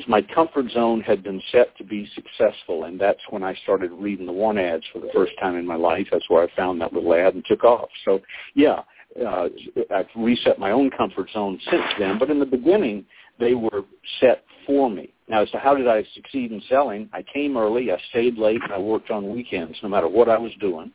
[0.08, 4.26] My comfort zone had been set to be successful, and that's when I started reading
[4.26, 6.08] the one ads for the first time in my life.
[6.12, 7.90] That's where I found that little ad and took off.
[8.06, 8.22] So,
[8.54, 8.82] yeah,
[9.26, 9.50] uh,
[9.94, 13.06] I've reset my own comfort zone since then, but in the beginning,
[13.40, 13.84] they were
[14.20, 15.14] set for me.
[15.28, 18.62] Now, as to how did I succeed in selling, I came early, I stayed late,
[18.72, 20.92] I worked on weekends, no matter what I was doing.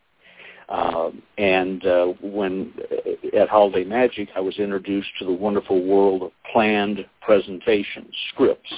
[0.69, 6.23] Uh, and uh, when uh, at Holiday Magic, I was introduced to the wonderful world
[6.23, 8.73] of planned presentations, scripts.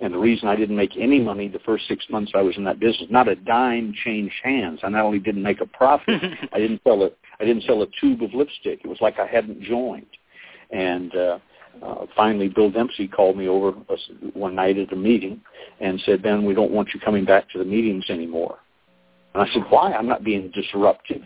[0.00, 2.64] And the reason I didn't make any money the first six months I was in
[2.64, 4.80] that business, not a dime changed hands.
[4.82, 7.86] I not only didn't make a profit, I didn't sell a I didn't sell a
[8.00, 8.80] tube of lipstick.
[8.84, 10.06] It was like I hadn't joined.
[10.70, 11.38] And uh,
[11.82, 13.72] uh, finally, Bill Dempsey called me over
[14.34, 15.40] one night at a meeting
[15.80, 18.58] and said, "Ben, we don't want you coming back to the meetings anymore."
[19.34, 19.92] And I said, why?
[19.92, 21.22] I'm not being disruptive.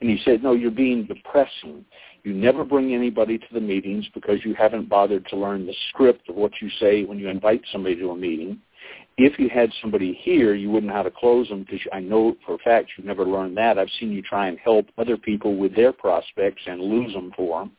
[0.00, 1.84] And he said, no, you're being depressing.
[2.24, 6.28] You never bring anybody to the meetings because you haven't bothered to learn the script
[6.28, 8.60] of what you say when you invite somebody to a meeting.
[9.18, 12.34] If you had somebody here, you wouldn't know how to close them because I know
[12.46, 13.78] for a fact you've never learned that.
[13.78, 17.60] I've seen you try and help other people with their prospects and lose them for
[17.60, 17.72] them.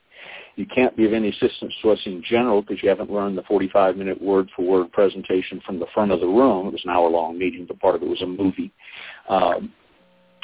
[0.55, 3.41] You can't be of any assistance to us in general because you haven't learned the
[3.43, 6.67] 45-minute word-for-word presentation from the front of the room.
[6.67, 8.71] It was an hour-long meeting, but part of it was a movie.
[9.29, 9.73] Um,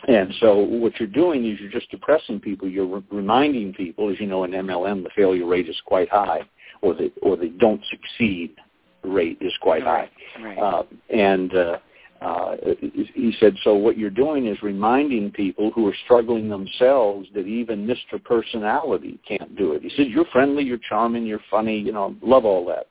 [0.08, 2.68] and so what you're doing is you're just depressing people.
[2.68, 6.42] You're re- reminding people, as you know, in MLM, the failure rate is quite high,
[6.82, 8.56] or the or the don't succeed
[9.04, 10.44] rate is quite right, high.
[10.44, 10.58] Right.
[10.58, 11.78] Uh, and uh,
[12.22, 17.48] uh, he said, so what you're doing is reminding people who are struggling themselves that
[17.48, 18.22] even Mr.
[18.22, 19.82] Personality can't do it.
[19.82, 22.88] He said, you're friendly, you're charming, you're funny, you know, love all that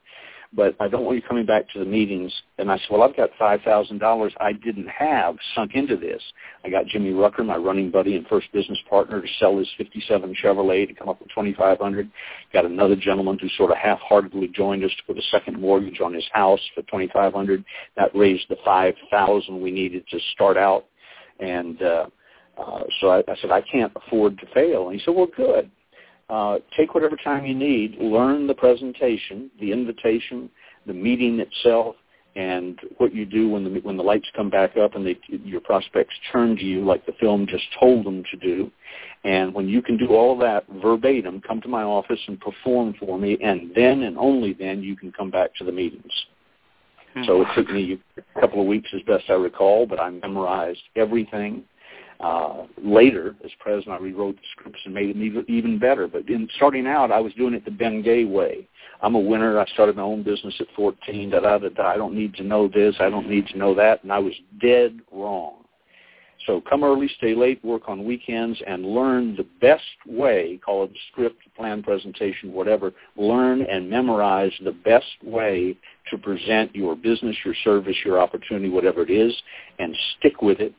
[0.53, 2.33] but I don't want you coming back to the meetings.
[2.57, 6.23] And I said, well, I've got $5,000 I didn't have sunk into this.
[6.65, 10.35] I got Jimmy Rucker, my running buddy and first business partner, to sell his 57
[10.43, 12.11] Chevrolet to come up with 2500
[12.53, 16.15] Got another gentleman who sort of half-heartedly joined us to put a second mortgage on
[16.15, 17.63] his house for 2500
[17.97, 20.87] That raised the 5000 we needed to start out.
[21.41, 22.07] And uh,
[22.57, 24.89] uh, so I, I said, I can't afford to fail.
[24.89, 25.71] And he said, well, good
[26.31, 30.51] uh, take whatever time you need, learn the presentation, the invitation,
[30.87, 31.97] the meeting itself,
[32.37, 35.61] and what you do when the when the lights come back up and they, your
[35.61, 38.71] prospects turn to you like the film just told them to do.
[39.25, 42.95] And when you can do all of that verbatim, come to my office and perform
[43.01, 46.13] for me, and then and only then you can come back to the meetings.
[47.15, 47.25] Hmm.
[47.25, 50.83] So it took me a couple of weeks, as best I recall, but I memorized
[50.95, 51.65] everything
[52.21, 56.09] uh, later, as president, I rewrote the scripts and made them even, even better.
[56.09, 58.69] But in starting out, I was doing it the Ben Gay way.
[59.03, 59.61] I'm a winner.
[59.61, 61.31] I started my own business at 14.
[61.31, 61.87] Da, da, da, da.
[61.87, 62.97] I don't need to know this.
[62.99, 64.03] I don't need to know that.
[64.03, 65.55] And I was dead wrong.
[66.47, 70.91] So come early, stay late, work on weekends, and learn the best way, call it
[71.13, 75.77] script, plan, presentation, whatever, learn and memorize the best way
[76.11, 79.35] to present your business, your service, your opportunity, whatever it is,
[79.79, 80.73] and stick with it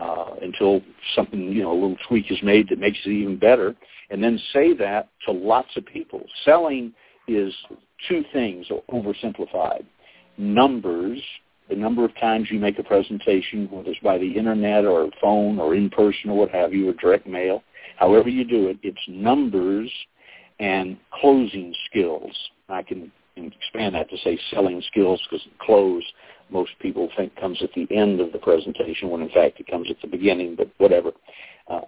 [0.00, 0.80] uh, until
[1.14, 3.76] something, you know, a little tweak is made that makes it even better,
[4.10, 6.22] and then say that to lots of people.
[6.44, 6.92] Selling
[7.28, 7.52] is
[8.08, 9.84] two things oversimplified.
[10.38, 11.20] Numbers,
[11.68, 15.58] the number of times you make a presentation, whether it's by the internet or phone
[15.58, 17.62] or in person or what have you, or direct mail,
[17.96, 19.90] however you do it, it's numbers
[20.58, 22.32] and closing skills.
[22.68, 26.04] I can expand that to say selling skills because close
[26.52, 29.88] most people think comes at the end of the presentation when in fact it comes
[29.90, 31.12] at the beginning, but whatever.
[31.68, 31.80] Uh,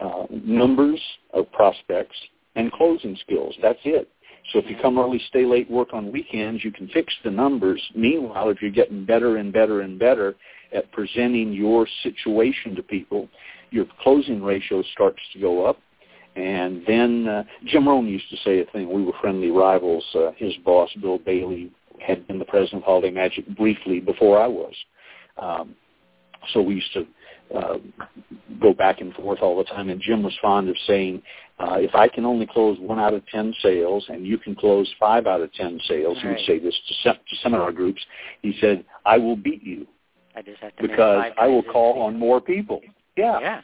[0.00, 1.00] uh, numbers
[1.32, 2.16] of prospects
[2.56, 3.54] and closing skills.
[3.62, 4.08] That's it.
[4.52, 7.80] So if you come early, stay late, work on weekends, you can fix the numbers.
[7.94, 10.34] Meanwhile, if you're getting better and better and better
[10.74, 13.28] at presenting your situation to people,
[13.70, 15.78] your closing ratio starts to go up.
[16.36, 18.92] And then uh, Jim Rohn used to say a thing.
[18.92, 20.04] We were friendly rivals.
[20.14, 24.46] Uh, his boss, Bill Bailey, had been the president of Holiday Magic briefly before I
[24.46, 24.74] was.
[25.38, 25.74] Um,
[26.52, 27.06] so we used to
[27.54, 27.78] uh,
[28.60, 29.90] go back and forth all the time.
[29.90, 31.22] And Jim was fond of saying,
[31.58, 34.92] uh, if I can only close one out of ten sales and you can close
[34.98, 36.22] five out of ten sales, right.
[36.22, 38.00] he would say this to, sem- to seminar groups.
[38.42, 39.86] He said, I will beat you.
[40.34, 42.80] I just have to because I will call on more people.
[43.16, 43.40] Yeah.
[43.40, 43.60] Yeah.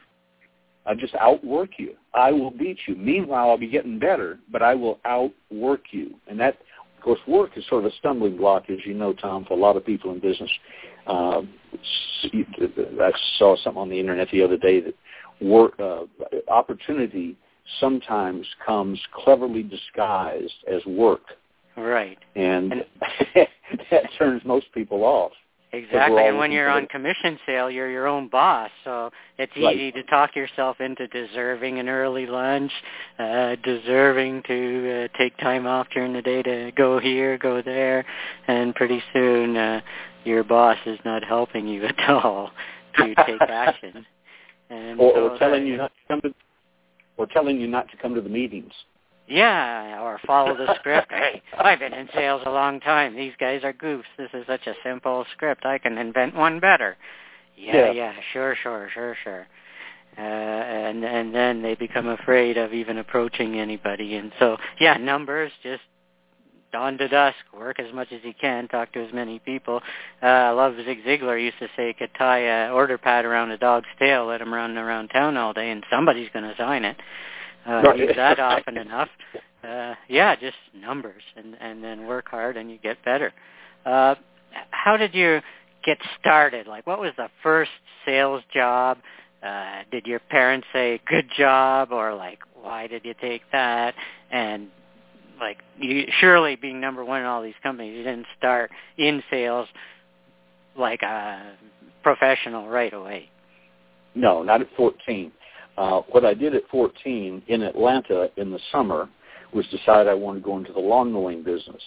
[0.85, 1.95] I just outwork you.
[2.13, 2.95] I will beat you.
[2.95, 6.15] Meanwhile, I'll be getting better, but I will outwork you.
[6.27, 6.57] And that,
[6.97, 9.57] of course, work is sort of a stumbling block, as you know, Tom, for a
[9.57, 10.49] lot of people in business.
[11.05, 11.41] Uh,
[12.23, 14.95] I saw something on the internet the other day that
[15.39, 16.03] work uh,
[16.49, 17.37] opportunity
[17.79, 21.21] sometimes comes cleverly disguised as work.
[21.75, 22.17] Right.
[22.35, 22.73] And,
[23.35, 23.47] and
[23.91, 25.31] that turns most people off.
[25.77, 29.75] Exactly, and when you're on commission sale, you're your own boss, so it's right.
[29.75, 32.71] easy to talk yourself into deserving an early lunch,
[33.19, 38.03] uh, deserving to uh, take time off during the day to go here, go there,
[38.47, 39.81] and pretty soon uh,
[40.23, 42.49] your boss is not helping you at all
[42.97, 44.05] to take action.
[44.69, 46.33] And or, so or telling that, you not to come to,
[47.15, 48.73] or telling you not to come to the meetings.
[49.27, 51.07] Yeah, or follow the script.
[51.11, 53.15] hey, I've been in sales a long time.
[53.15, 54.03] These guys are goofs.
[54.17, 55.65] This is such a simple script.
[55.65, 56.97] I can invent one better.
[57.57, 59.47] Yeah, yeah, yeah sure, sure, sure, sure.
[60.17, 64.15] Uh, and and then they become afraid of even approaching anybody.
[64.15, 65.83] And so, yeah, numbers just
[66.71, 67.37] dawn to dusk.
[67.55, 68.67] Work as much as you can.
[68.67, 69.81] Talk to as many people.
[70.23, 73.57] Uh, I love Zig Ziglar used to say, could tie a order pad around a
[73.57, 76.97] dog's tail, let him run around town all day, and somebody's going to sign it
[77.67, 77.99] uh, Right.
[77.99, 79.09] use that often enough.
[79.63, 83.33] Uh, yeah, just numbers, and and then work hard, and you get better.
[83.85, 84.15] Uh,
[84.71, 85.41] how did you
[85.83, 86.67] get started?
[86.67, 87.71] Like, what was the first
[88.05, 88.97] sales job?
[89.43, 93.93] Uh, did your parents say good job, or like, why did you take that?
[94.31, 94.67] And
[95.39, 99.67] like, you surely being number one in all these companies, you didn't start in sales
[100.77, 101.55] like a
[102.03, 103.29] professional right away.
[104.15, 105.31] No, not at 14.
[105.77, 109.09] Uh, what I did at 14 in Atlanta in the summer
[109.53, 111.81] was decide I wanted to go into the lawn mowing business.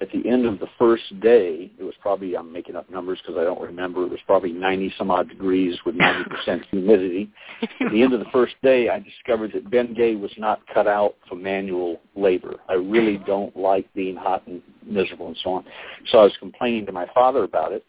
[0.00, 3.38] At the end of the first day, it was probably, I'm making up numbers because
[3.40, 7.30] I don't remember, it was probably 90 some odd degrees with 90% humidity.
[7.62, 10.88] At the end of the first day, I discovered that Ben Gay was not cut
[10.88, 12.56] out for manual labor.
[12.68, 15.64] I really don't like being hot and miserable and so on.
[16.10, 17.84] So I was complaining to my father about it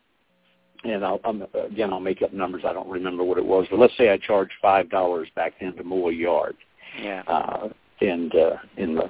[0.83, 2.63] and I'll, I'm, again, I'll make up numbers.
[2.65, 5.75] I don't remember what it was, but let's say I charged five dollars back then
[5.75, 6.55] to mow a yard.
[7.01, 7.23] Yeah.
[7.27, 7.69] Uh,
[8.01, 9.09] and uh, in the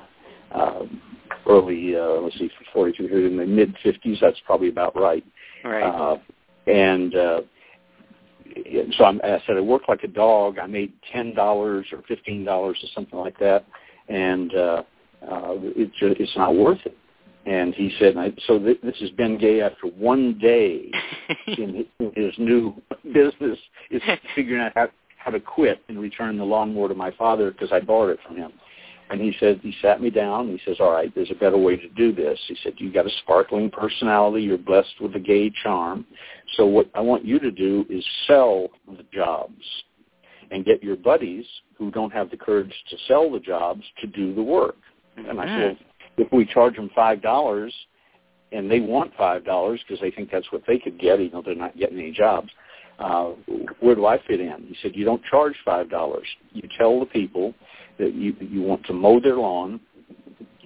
[0.52, 0.86] uh,
[1.48, 5.26] early, uh, let's see, 42 here in the mid 50s, that's probably about right.
[5.64, 5.84] Right.
[5.84, 6.18] Uh,
[6.68, 7.42] and uh,
[8.98, 10.60] so I'm, I said I worked like a dog.
[10.60, 13.66] I made ten dollars or fifteen dollars or something like that,
[14.10, 14.84] and uh,
[15.24, 16.98] uh, it's it's not worth it.
[17.46, 20.90] And he said, I, so th- this is Ben Gay after one day
[21.48, 22.74] in, his new
[23.14, 23.60] business
[23.92, 24.02] is
[24.36, 27.82] figuring out how, how to quit and return the lawnmower to my father because I
[27.82, 28.54] borrowed it from him.
[29.10, 31.58] And he said, he sat me down and he says, all right, there's a better
[31.58, 32.40] way to do this.
[32.48, 34.44] He said, you've got a sparkling personality.
[34.44, 36.06] You're blessed with a gay charm.
[36.56, 39.62] So what I want you to do is sell the jobs
[40.52, 41.46] and get your buddies
[41.78, 44.78] who don't have the courage to sell the jobs to do the work.
[45.18, 45.78] And I said,
[46.18, 47.74] if we charge them five dollars
[48.52, 51.42] and they want five dollars because they think that's what they could get, even though
[51.44, 52.50] they're not getting any jobs,
[53.00, 53.32] uh,
[53.80, 54.66] where do I fit in?
[54.68, 56.28] He said, you don't charge five dollars.
[56.52, 57.54] You tell the people
[58.00, 59.80] that you you want to mow their lawn,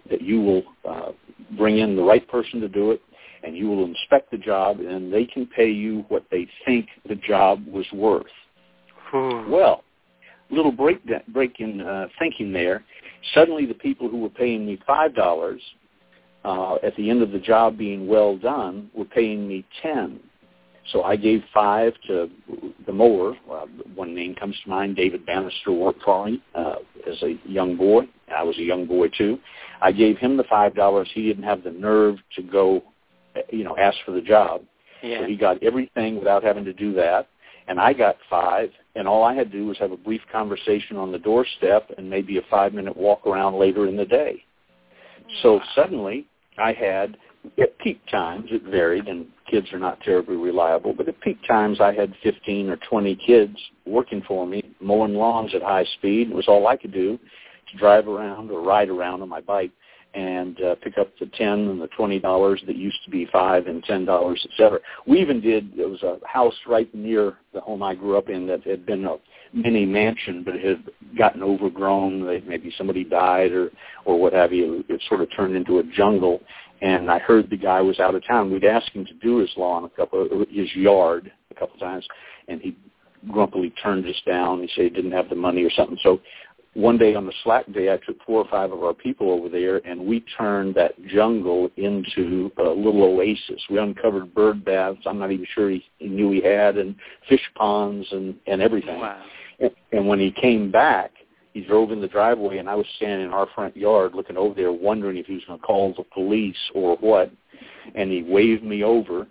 [0.10, 1.12] that you will uh,
[1.58, 3.02] bring in the right person to do it,
[3.44, 7.16] and you will inspect the job, and they can pay you what they think the
[7.16, 8.26] job was worth.
[9.50, 9.84] well,
[10.50, 12.84] little break break in uh, thinking there.
[13.34, 15.62] Suddenly, the people who were paying me five dollars
[16.44, 20.20] uh, at the end of the job being well done were paying me ten.
[20.92, 22.30] So I gave five to
[22.86, 23.34] the mower.
[23.52, 24.96] Uh, one name comes to mind.
[24.96, 26.76] David Bannister worked for me uh,
[27.06, 28.04] as a young boy.
[28.34, 29.38] I was a young boy too.
[29.82, 31.10] I gave him the five dollars.
[31.14, 32.84] He didn't have the nerve to go,
[33.50, 34.62] you know, ask for the job.
[35.04, 35.20] Yeah.
[35.20, 37.28] So he got everything without having to do that
[37.68, 40.98] and I got five, and all I had to do was have a brief conversation
[40.98, 44.44] on the doorstep and maybe a five-minute walk around later in the day.
[45.42, 46.26] So suddenly,
[46.58, 47.18] I had
[47.62, 51.80] at peak times it varied, and kids are not terribly reliable, but at peak times
[51.80, 56.32] I had 15 or 20 kids working for me, mowing lawns at high speed.
[56.32, 57.20] It was all I could do
[57.72, 59.72] to drive around or ride around on my bike
[60.18, 63.68] and uh, pick up the ten and the twenty dollars that used to be five
[63.68, 64.80] and ten dollars, et cetera.
[65.06, 65.78] We even did.
[65.78, 69.06] There was a house right near the home I grew up in that had been
[69.06, 69.18] a
[69.54, 72.26] mini mansion, but it had gotten overgrown.
[72.48, 73.70] Maybe somebody died or
[74.06, 74.84] or what have you.
[74.90, 76.42] It sort of turned into a jungle.
[76.82, 78.52] And I heard the guy was out of town.
[78.52, 82.08] We'd asked him to do his lawn a couple, his yard a couple times,
[82.48, 82.78] and he
[83.32, 84.62] grumpily turned us down.
[84.62, 85.98] He said he didn't have the money or something.
[86.04, 86.20] So
[86.78, 89.50] one day on the slack day, I took four or five of our people over
[89.50, 93.60] there, and we turned that jungle into a little oasis.
[93.68, 95.00] We uncovered bird baths.
[95.08, 96.96] I'm not even sure he, he knew he had, and
[97.28, 99.00] fish ponds and and everything.
[99.00, 99.20] Wow.
[99.60, 101.12] And, and when he came back,
[101.54, 104.54] he drove in the driveway, and I was standing in our front yard looking over
[104.54, 107.32] there, wondering if he was going to call the police or what.
[107.96, 109.26] And he waved me over,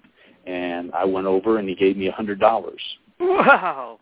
[0.47, 2.83] and I went over, and he gave me a hundred dollars.
[3.21, 4.01] Wow.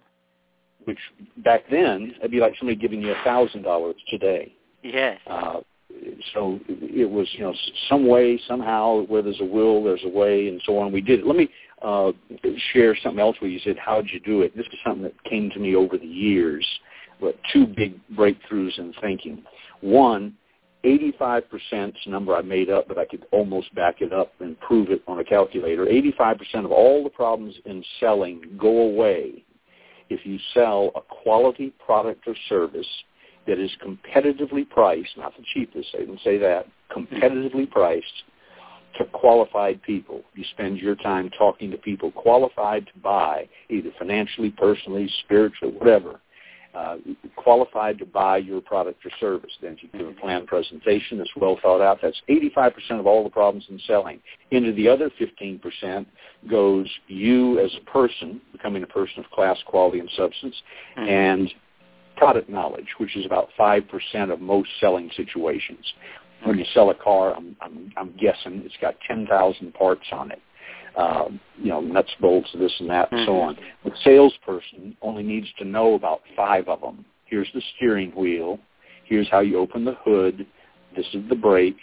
[0.84, 0.98] Which
[1.38, 4.54] back then, it'd be like somebody giving you a thousand dollars today.
[4.82, 5.18] Yes.
[5.26, 5.60] Uh,
[6.32, 7.54] so it was, you know,
[7.88, 10.92] some way, somehow, where there's a will, there's a way, and so on.
[10.92, 11.26] We did it.
[11.26, 11.48] Let me
[11.82, 12.12] uh,
[12.72, 14.56] share something else where you said, how'd you do it?
[14.56, 16.66] This is something that came to me over the years,
[17.20, 19.42] but two big breakthroughs in thinking.
[19.80, 20.34] One,
[20.84, 25.02] 85% number I made up, but I could almost back it up and prove it
[25.06, 25.86] on a calculator.
[25.86, 29.44] 85% of all the problems in selling go away
[30.14, 32.86] if you sell a quality product or service
[33.46, 38.22] that is competitively priced, not the cheapest, I didn't say that, competitively priced
[38.98, 40.22] to qualified people.
[40.34, 46.20] You spend your time talking to people qualified to buy, either financially, personally, spiritually, whatever,
[46.74, 46.96] uh,
[47.36, 49.52] qualified to buy your product or service.
[49.62, 51.98] Then you give a planned presentation that's well thought out.
[52.02, 54.20] That's 85% of all the problems in selling.
[54.50, 56.06] Into the other 15%
[56.50, 60.60] goes you as a person, becoming a person of class, quality, and substance,
[60.96, 61.08] Mhm.
[61.08, 61.54] and
[62.16, 65.92] product knowledge, which is about 5% of most selling situations.
[66.44, 70.40] When you sell a car, I'm, I'm, I'm guessing it's got 10,000 parts on it.
[70.96, 73.42] Um, you know, nuts, bolts, this and that, and so Mhm.
[73.42, 73.58] on.
[73.84, 77.04] The salesperson only needs to know about five of them.
[77.24, 78.60] Here's the steering wheel.
[79.04, 80.46] Here's how you open the hood.
[80.94, 81.78] This is the brake.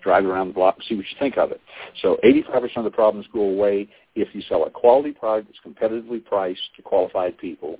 [0.00, 1.60] Drive around the block and see what you think of it.
[2.02, 6.24] So 85% of the problems go away if you sell a quality product that's competitively
[6.24, 7.78] priced to qualified people.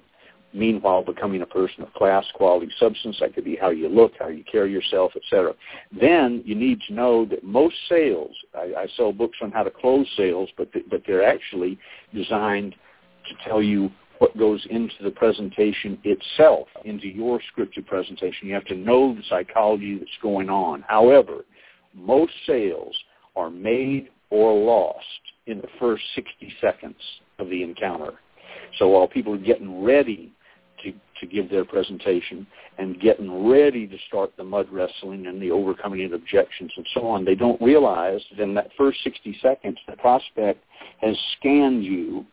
[0.54, 3.16] Meanwhile, becoming a person of class, quality, substance.
[3.20, 5.52] That could be how you look, how you carry yourself, etc.
[5.98, 8.30] Then you need to know that most sales.
[8.54, 11.76] I, I sell books on how to close sales, but th- but they're actually
[12.14, 12.76] designed
[13.28, 18.46] to tell you what goes into the presentation itself, into your scripted presentation.
[18.46, 20.84] You have to know the psychology that's going on.
[20.86, 21.44] However,
[21.94, 22.94] most sales
[23.34, 25.04] are made or lost
[25.46, 26.94] in the first 60 seconds
[27.38, 28.12] of the encounter.
[28.78, 30.32] So while people are getting ready
[31.26, 32.46] to, give their presentation
[32.78, 37.06] and getting ready to start the mud wrestling and the overcoming of objections and so
[37.06, 40.64] on, they don't realize that in that first 60 seconds, the prospect
[41.00, 42.24] has scanned you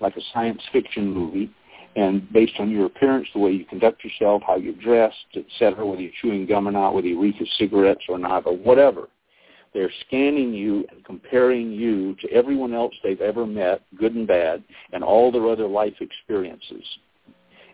[0.00, 1.50] like a science fiction movie
[1.96, 5.86] and based on your appearance, the way you conduct yourself, how you're dressed, et cetera,
[5.86, 9.08] whether you're chewing gum or not, whether you reek of cigarettes or not, or whatever,
[9.72, 14.62] they're scanning you and comparing you to everyone else they've ever met, good and bad,
[14.92, 16.84] and all their other life experiences.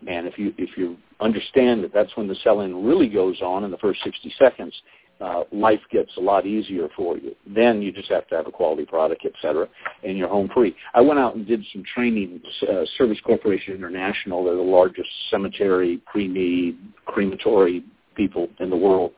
[0.07, 3.71] And if you if you understand that that's when the selling really goes on in
[3.71, 4.73] the first 60 seconds,
[5.21, 7.35] uh, life gets a lot easier for you.
[7.45, 9.67] Then you just have to have a quality product, et cetera,
[10.03, 10.75] and you're home free.
[10.93, 12.41] I went out and did some training.
[12.67, 17.83] Uh, Service Corporation International, they're the largest cemetery, pre-need, crematory
[18.15, 19.11] people in the world.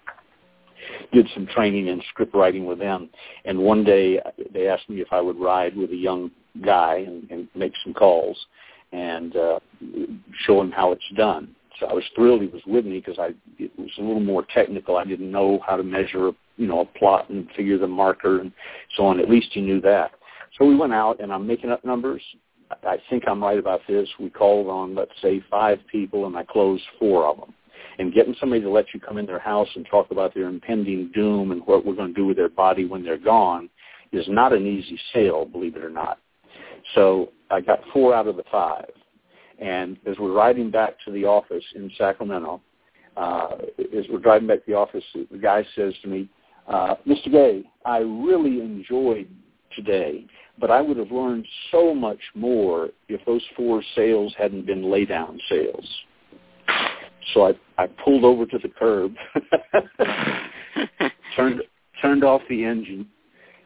[1.13, 3.09] Did some training in script writing with them,
[3.45, 4.19] and one day
[4.53, 6.29] they asked me if I would ride with a young
[6.65, 8.37] guy and, and make some calls
[8.93, 9.59] and uh,
[10.45, 11.53] show him how it's done.
[11.79, 14.45] So I was thrilled he was with me because I it was a little more
[14.53, 14.95] technical.
[14.95, 18.51] I didn't know how to measure, you know, a plot and figure the marker and
[18.95, 19.19] so on.
[19.19, 20.11] At least he knew that.
[20.57, 22.21] So we went out, and I'm making up numbers.
[22.83, 24.07] I think I'm right about this.
[24.19, 27.53] We called on, let's say, five people, and I closed four of them.
[27.99, 31.11] And getting somebody to let you come in their house and talk about their impending
[31.13, 33.69] doom and what we're going to do with their body when they're gone
[34.11, 36.19] is not an easy sale, believe it or not.
[36.95, 38.89] So I got four out of the five.
[39.59, 42.61] And as we're riding back to the office in Sacramento,
[43.15, 43.57] uh,
[43.95, 46.29] as we're driving back to the office, the guy says to me,
[46.67, 47.31] uh, Mr.
[47.31, 49.29] Gay, I really enjoyed
[49.75, 50.25] today,
[50.59, 55.05] but I would have learned so much more if those four sales hadn't been lay
[55.05, 55.87] down sales.
[57.33, 59.13] So I, I pulled over to the curb,
[61.35, 61.61] turned
[62.01, 63.07] turned off the engine,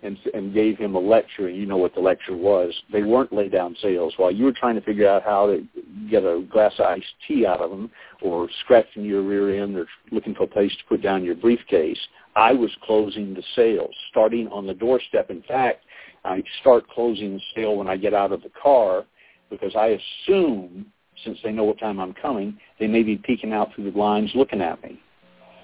[0.03, 2.73] and and gave him a lecture, and you know what the lecture was.
[2.91, 4.13] They weren't lay down sales.
[4.17, 5.65] While you were trying to figure out how to
[6.09, 7.89] get a glass of iced tea out of them,
[8.21, 11.99] or scratching your rear end, or looking for a place to put down your briefcase,
[12.35, 15.31] I was closing the sales, starting on the doorstep.
[15.31, 15.83] In fact,
[16.23, 19.05] I start closing the sale when I get out of the car
[19.49, 20.87] because I assume,
[21.23, 24.31] since they know what time I'm coming, they may be peeking out through the blinds
[24.35, 24.99] looking at me.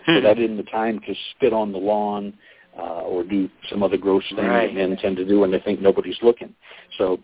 [0.05, 0.23] So Hmm.
[0.23, 2.33] that isn't the time to spit on the lawn
[2.77, 4.67] uh, or do some other gross thing Right.
[4.67, 6.53] that men tend to do when they think nobody's looking.
[6.97, 7.19] So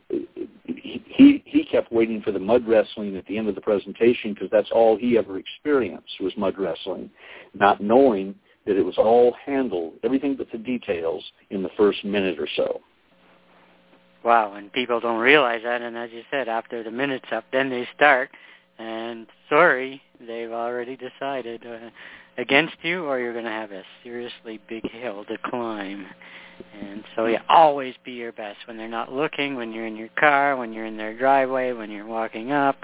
[0.66, 4.34] he he he kept waiting for the mud wrestling at the end of the presentation
[4.34, 7.10] because that's all he ever experienced was mud wrestling,
[7.54, 8.36] not knowing
[8.66, 12.82] that it was all handled, everything but the details, in the first minute or so.
[14.24, 17.70] Wow, and people don't realize that, and as you said, after the minute's up, then
[17.70, 18.30] they start,
[18.80, 21.90] and sorry, they've already decided uh,
[22.38, 26.06] against you, or you're going to have a seriously big hill to climb.
[26.82, 30.10] And so, you always be your best when they're not looking, when you're in your
[30.20, 32.78] car, when you're in their driveway, when you're walking up.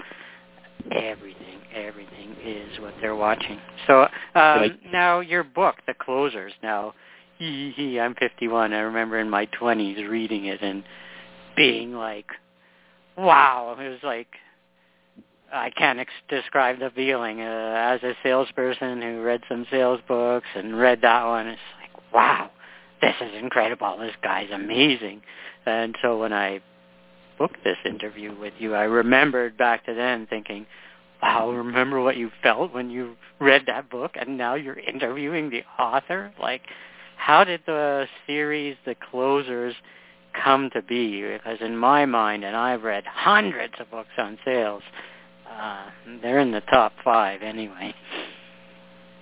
[0.92, 3.58] Everything, everything is what they're watching.
[3.86, 6.52] So um, I- now your book, The Closers.
[6.62, 6.94] Now,
[7.38, 8.72] hee hee hee, I'm 51.
[8.72, 10.84] I remember in my 20s reading it and
[11.56, 12.26] being like,
[13.16, 14.28] wow, it was like
[15.52, 17.40] I can't ex- describe the feeling.
[17.40, 22.12] Uh, as a salesperson who read some sales books and read that one, it's like,
[22.12, 22.50] wow,
[23.00, 23.96] this is incredible.
[23.98, 25.22] This guy's amazing.
[25.64, 26.60] And so when I
[27.38, 30.66] booked this interview with you, I remembered back to then thinking,
[31.22, 35.62] wow, remember what you felt when you read that book and now you're interviewing the
[35.78, 36.32] author?
[36.40, 36.62] Like,
[37.16, 39.74] how did the series, The Closers,
[40.32, 41.22] come to be?
[41.22, 44.82] Because in my mind, and I've read hundreds of books on sales,
[45.50, 45.86] uh,
[46.22, 47.94] they're in the top five anyway.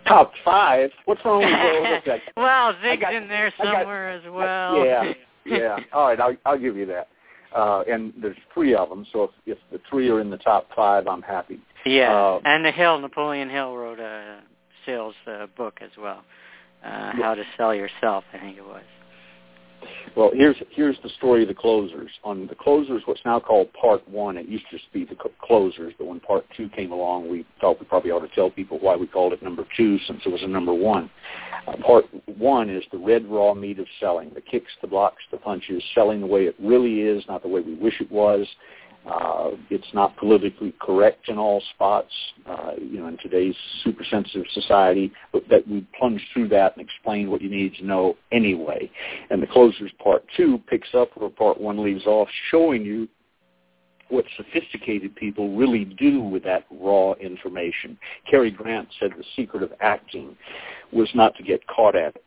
[0.07, 0.91] Top five?
[1.07, 4.85] What's wrong with look, well, Zig's got- in there I got- somewhere as well.
[4.85, 5.13] Yeah,
[5.47, 5.79] yeah.
[5.93, 7.09] All right, I'll, I'll give you that.
[7.57, 10.69] Uh, and there's three of them, so if, if the three are in the top
[10.75, 11.61] five, I'm happy.
[11.87, 14.41] Yeah, Uh, and the Hill, Napoleon Hill wrote a
[14.85, 16.25] sales uh, book as well,
[16.85, 18.83] uh, How to Sell Yourself, I think it was.
[20.17, 22.11] Well, here's here's the story of the closers.
[22.23, 25.35] On the closers, what's now called Part One, it used to just be the cl-
[25.43, 28.79] closers, but when Part Two came along, we thought we probably ought to tell people
[28.81, 31.11] why we called it Number Two, since it was a Number One.
[31.67, 32.05] Uh, part
[32.39, 36.21] One is the red raw meat of selling: the kicks, the blocks, the punches, selling
[36.21, 38.47] the way it really is, not the way we wish it was.
[39.07, 42.13] Uh, it's not politically correct in all spots,
[42.47, 46.85] uh, you know, in today's super sensitive society, but that we plunge through that and
[46.85, 48.91] explain what you need to know anyway.
[49.29, 53.07] And the closers part two picks up where part one leaves off, showing you
[54.09, 57.99] what sophisticated people really do with that raw information.
[58.31, 60.37] Cary Grant said the secret of acting
[60.93, 62.25] was not to get caught at it.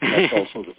[0.00, 0.74] That's also the,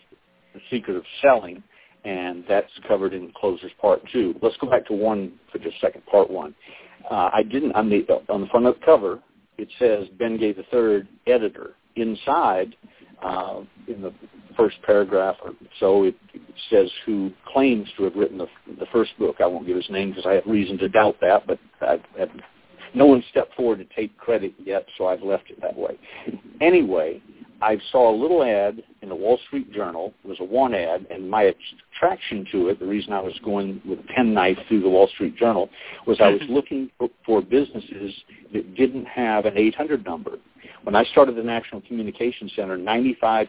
[0.54, 1.64] the secret of selling,
[2.06, 4.36] and that's covered in Closers Part Two.
[4.42, 6.06] Let's go back to one for just a second.
[6.06, 6.56] Part One.
[7.10, 9.20] Uh, I didn't on the on the front of the cover.
[9.58, 11.72] It says Ben Gay the Third, editor.
[11.96, 12.76] Inside,
[13.24, 14.14] uh, in the
[14.58, 18.48] first paragraph or so, it, it says who claims to have written the,
[18.80, 19.38] the first book.
[19.40, 22.30] I won't give his name because I have reason to doubt that, but I have
[22.94, 25.98] no one stepped forward to take credit yet, so I've left it that way.
[26.60, 27.22] Anyway,
[27.62, 30.14] I saw a little ad in the Wall Street Journal.
[30.24, 31.54] It was a one ad, and my
[31.94, 35.38] attraction to it, the reason I was going with a penknife through the Wall Street
[35.38, 35.70] Journal,
[36.06, 36.90] was I was looking
[37.26, 38.14] for businesses
[38.54, 40.32] that didn't have an 800 number.
[40.84, 43.48] When I started the National Communication Center, 95%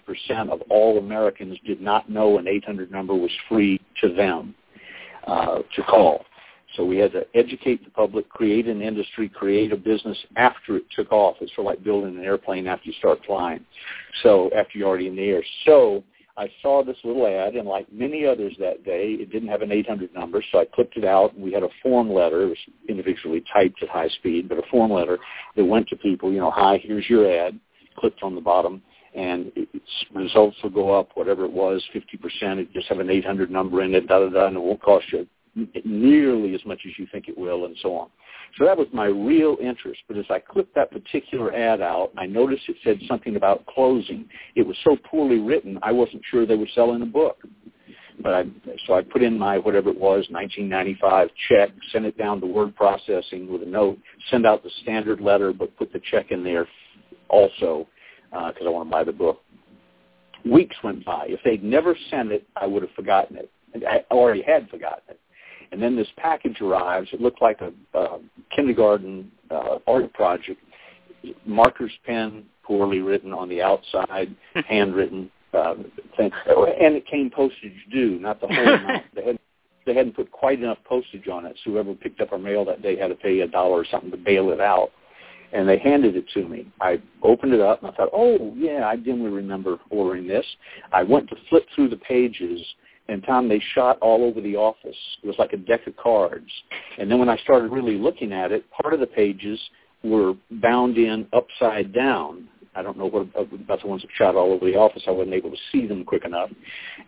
[0.50, 4.54] of all Americans did not know an 800 number was free to them
[5.26, 6.24] uh, to call.
[6.74, 10.84] So we had to educate the public, create an industry, create a business after it
[10.94, 11.36] took off.
[11.40, 13.64] It's sort of like building an airplane after you start flying.
[14.22, 15.42] So after you're already in the air.
[15.64, 16.02] So
[16.36, 19.72] I saw this little ad, and like many others that day, it didn't have an
[19.72, 22.42] 800 number, so I clipped it out, and we had a form letter.
[22.42, 22.58] It was
[22.88, 25.18] individually typed at high speed, but a form letter
[25.56, 27.58] that went to people, you know, hi, here's your ad,
[27.96, 28.82] clicked on the bottom,
[29.14, 32.58] and its results will go up, whatever it was, 50%.
[32.58, 35.26] It just have an 800 number in it, da-da-da, and it won't cost you
[35.84, 38.08] nearly as much as you think it will, and so on.
[38.58, 40.00] So that was my real interest.
[40.08, 44.26] But as I clicked that particular ad out, I noticed it said something about closing.
[44.54, 47.38] It was so poorly written, I wasn't sure they were selling a book.
[48.22, 48.44] But I,
[48.86, 52.74] so I put in my whatever it was, 1995 check, sent it down to word
[52.74, 53.98] processing with a note,
[54.30, 56.66] send out the standard letter, but put the check in there
[57.28, 57.86] also
[58.30, 59.42] because uh, I want to buy the book.
[60.50, 61.26] Weeks went by.
[61.28, 63.50] If they'd never sent it, I would have forgotten it.
[63.86, 65.20] I already had forgotten it.
[65.72, 67.08] And then this package arrives.
[67.12, 68.18] It looked like a uh,
[68.54, 70.60] kindergarten uh, art project.
[71.46, 74.34] Marker's pen, poorly written on the outside,
[74.68, 75.74] handwritten, uh,
[76.16, 79.04] thing, and it came postage due, not the whole amount.
[79.14, 79.40] They hadn't,
[79.86, 82.82] they hadn't put quite enough postage on it, so whoever picked up our mail that
[82.82, 84.90] day had to pay a dollar or something to bail it out.
[85.52, 86.66] And they handed it to me.
[86.80, 90.44] I opened it up and I thought, oh yeah, I dimly remember ordering this.
[90.92, 92.60] I went to flip through the pages
[93.08, 94.96] and Tom, they shot all over the office.
[95.22, 96.50] It was like a deck of cards.
[96.98, 99.60] And then when I started really looking at it, part of the pages
[100.02, 102.48] were bound in upside down.
[102.74, 105.02] I don't know what about the ones that shot all over the office.
[105.06, 106.50] I wasn't able to see them quick enough,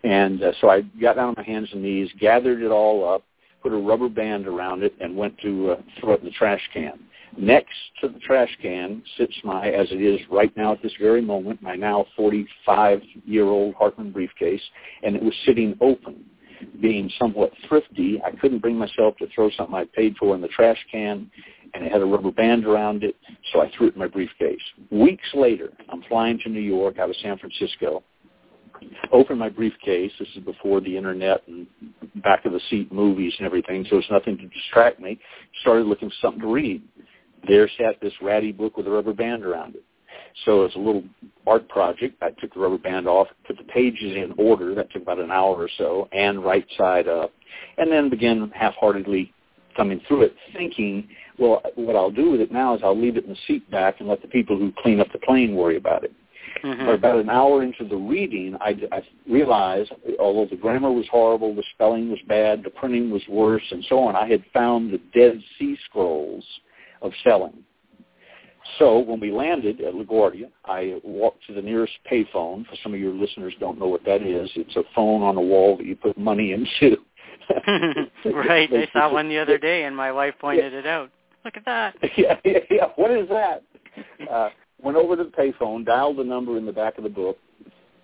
[0.03, 3.23] and uh, so I got down on my hands and knees, gathered it all up,
[3.61, 6.61] put a rubber band around it, and went to uh, throw it in the trash
[6.73, 6.99] can.
[7.37, 11.21] Next to the trash can sits my, as it is right now at this very
[11.21, 14.61] moment, my now 45-year-old Hartmann briefcase,
[15.03, 16.25] and it was sitting open.
[16.81, 20.49] Being somewhat thrifty, I couldn't bring myself to throw something I paid for in the
[20.49, 21.31] trash can,
[21.73, 23.15] and it had a rubber band around it,
[23.53, 24.59] so I threw it in my briefcase.
[24.91, 28.03] Weeks later, I'm flying to New York out of San Francisco,
[29.11, 30.11] open my briefcase.
[30.19, 31.67] This is before the internet and
[32.23, 35.19] back of the seat movies and everything, so it's nothing to distract me.
[35.61, 36.81] Started looking for something to read.
[37.47, 39.83] There sat this ratty book with a rubber band around it.
[40.45, 41.03] So it's a little
[41.47, 42.21] art project.
[42.21, 44.75] I took the rubber band off, put the pages in order.
[44.75, 47.33] That took about an hour or so, and right side up,
[47.77, 49.33] and then began half-heartedly
[49.75, 53.23] thumbing through it, thinking, well, what I'll do with it now is I'll leave it
[53.23, 56.03] in the seat back and let the people who clean up the plane worry about
[56.03, 56.13] it.
[56.63, 56.85] Mm-hmm.
[56.85, 61.55] But about an hour into the reading, I, I realized, although the grammar was horrible,
[61.55, 64.99] the spelling was bad, the printing was worse, and so on, I had found the
[65.13, 66.43] Dead Sea Scrolls
[67.01, 67.63] of selling.
[68.77, 72.67] So when we landed at LaGuardia, I walked to the nearest payphone.
[72.67, 74.49] For some of your listeners don't know what that is.
[74.55, 76.97] It's a phone on a wall that you put money into.
[78.25, 78.69] right.
[78.71, 80.79] I saw one the other day, and my wife pointed yeah.
[80.79, 81.09] it out.
[81.45, 81.95] Look at that.
[82.17, 82.85] Yeah, yeah, yeah.
[82.95, 83.63] What is that?
[84.29, 84.49] Uh,
[84.81, 87.37] went over to the payphone, dialed the number in the back of the book.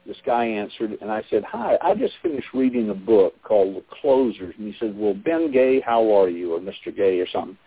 [0.05, 3.83] This guy answered, and I said, "Hi, I just finished reading a book called The
[4.01, 6.95] Closers." And he said, "Well, Ben Gay, how are you?" or Mr.
[6.95, 7.57] Gay or something.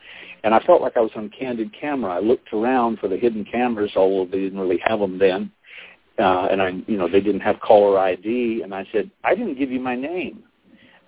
[0.44, 2.14] And I felt like I was on candid camera.
[2.14, 5.50] I looked around for the hidden cameras, although they didn't really have them then.
[6.18, 8.62] Uh, and I, you know, they didn't have caller ID.
[8.62, 10.44] And I said, "I didn't give you my name.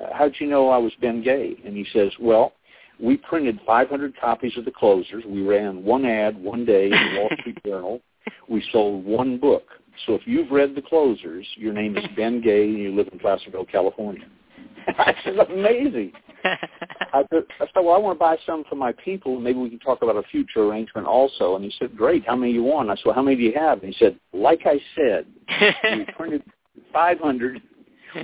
[0.00, 2.54] Uh, how'd you know I was Ben Gay?" And he says, "Well."
[3.02, 5.24] we printed 500 copies of the closers.
[5.24, 8.00] We ran one ad one day in the Wall Street Journal.
[8.48, 9.64] We sold one book.
[10.06, 13.18] So if you've read the closers, your name is Ben Gay and you live in
[13.18, 14.24] Placerville, California.
[14.88, 16.12] I said, amazing.
[16.44, 19.38] I, said, I said, well, I want to buy some for my people.
[19.38, 21.56] Maybe we can talk about a future arrangement also.
[21.56, 22.24] And he said, great.
[22.26, 22.90] How many you want?
[22.90, 23.82] I said, well, how many do you have?
[23.82, 25.26] And he said, like I said,
[25.98, 26.42] we printed
[26.92, 27.60] 500.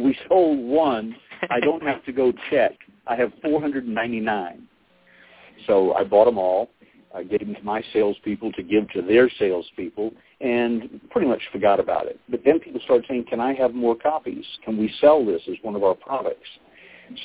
[0.00, 1.14] We sold one.
[1.50, 2.72] I don't have to go check.
[3.06, 4.66] I have 499.
[5.66, 6.70] So I bought them all.
[7.14, 11.80] I gave them to my salespeople to give to their salespeople, and pretty much forgot
[11.80, 12.20] about it.
[12.28, 14.44] But then people started saying, "Can I have more copies?
[14.64, 16.48] Can we sell this as one of our products?"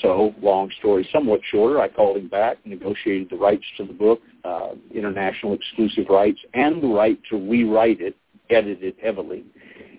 [0.01, 4.21] So, long story somewhat shorter, I called him back, negotiated the rights to the book,
[4.43, 8.15] uh, international exclusive rights, and the right to rewrite it,
[8.49, 9.43] edit it heavily.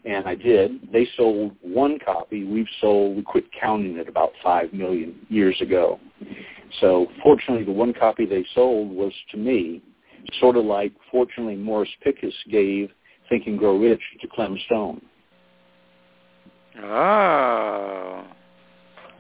[0.05, 0.93] And I did.
[0.93, 2.45] They sold one copy.
[2.45, 6.01] We've sold, we quit counting it about 5 million years ago.
[6.81, 9.83] So fortunately, the one copy they sold was to me,
[10.41, 12.91] sort of like fortunately Morris Pickus gave
[13.29, 15.03] Think and Grow Rich to Clem Stone.
[16.83, 18.25] Oh,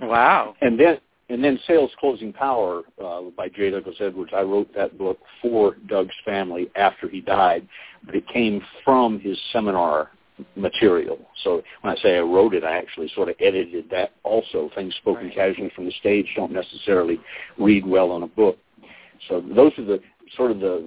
[0.01, 0.55] wow!
[0.61, 0.99] And then
[1.29, 3.71] and then Sales Closing Power uh, by J.
[3.71, 4.33] Douglas Edwards.
[4.35, 7.67] I wrote that book for Doug's family after he died,
[8.05, 10.11] but it came from his seminar
[10.57, 11.19] material.
[11.43, 14.71] So when I say I wrote it, I actually sort of edited that also.
[14.75, 15.35] Things spoken right.
[15.35, 17.19] casually from the stage don't necessarily
[17.59, 18.59] read well on a book.
[19.29, 20.01] So those are the
[20.37, 20.85] sort of the,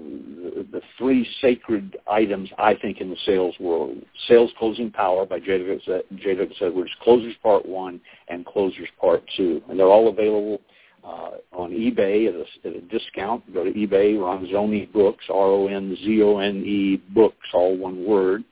[0.56, 3.98] the, the three sacred items I think in the sales world.
[4.28, 5.60] Sales Closing Power by J.
[5.60, 6.52] Douglas.
[6.62, 9.64] Edwards, Closers Part 1 and Closers Part 2.
[9.70, 10.60] And they're all available
[11.04, 13.54] uh, on eBay at a, at a discount.
[13.54, 18.44] Go to eBay, Ronzone Books, R-O-N-Z-O-N-E Books, all one word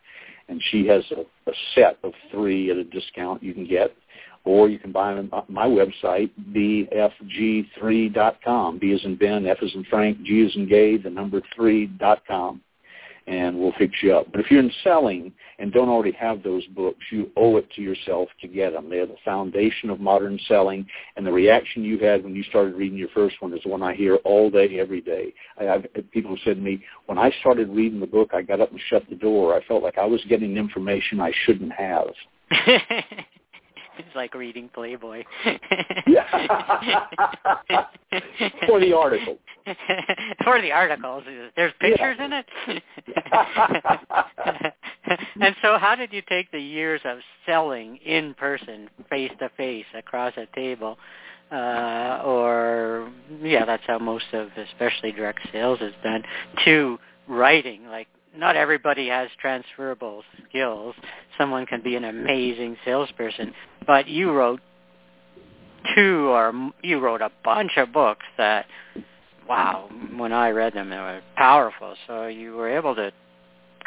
[0.49, 3.95] and she has a, a set of three at a discount you can get,
[4.45, 8.79] or you can buy them on my website, bfg3.com.
[8.79, 11.87] B as in Ben, F as in Frank, G as in Gay, the number three
[11.87, 12.61] dot com
[13.27, 14.31] and we'll fix you up.
[14.31, 17.81] But if you're in selling and don't already have those books, you owe it to
[17.81, 18.89] yourself to get them.
[18.89, 20.85] They're the foundation of modern selling,
[21.15, 23.81] and the reaction you had when you started reading your first one is the one
[23.81, 25.33] I hear all day, every day.
[25.59, 28.71] I have people said to me, when I started reading the book, I got up
[28.71, 29.55] and shut the door.
[29.55, 32.07] I felt like I was getting information I shouldn't have.
[33.97, 35.23] It's like reading Playboy.
[38.67, 39.37] For the article.
[40.43, 41.23] For the articles.
[41.55, 42.25] There's pictures yeah.
[42.25, 42.45] in it?
[45.39, 49.85] and so how did you take the years of selling in person, face to face,
[49.95, 50.97] across a table,
[51.51, 56.23] uh, or yeah, that's how most of especially direct sales is done,
[56.65, 57.85] to writing?
[57.87, 60.95] Like not everybody has transferable skills.
[61.37, 63.53] Someone can be an amazing salesperson,
[63.85, 64.59] but you wrote
[65.95, 68.65] two or you wrote a bunch of books that
[69.47, 71.95] wow, when I read them they were powerful.
[72.07, 73.11] So you were able to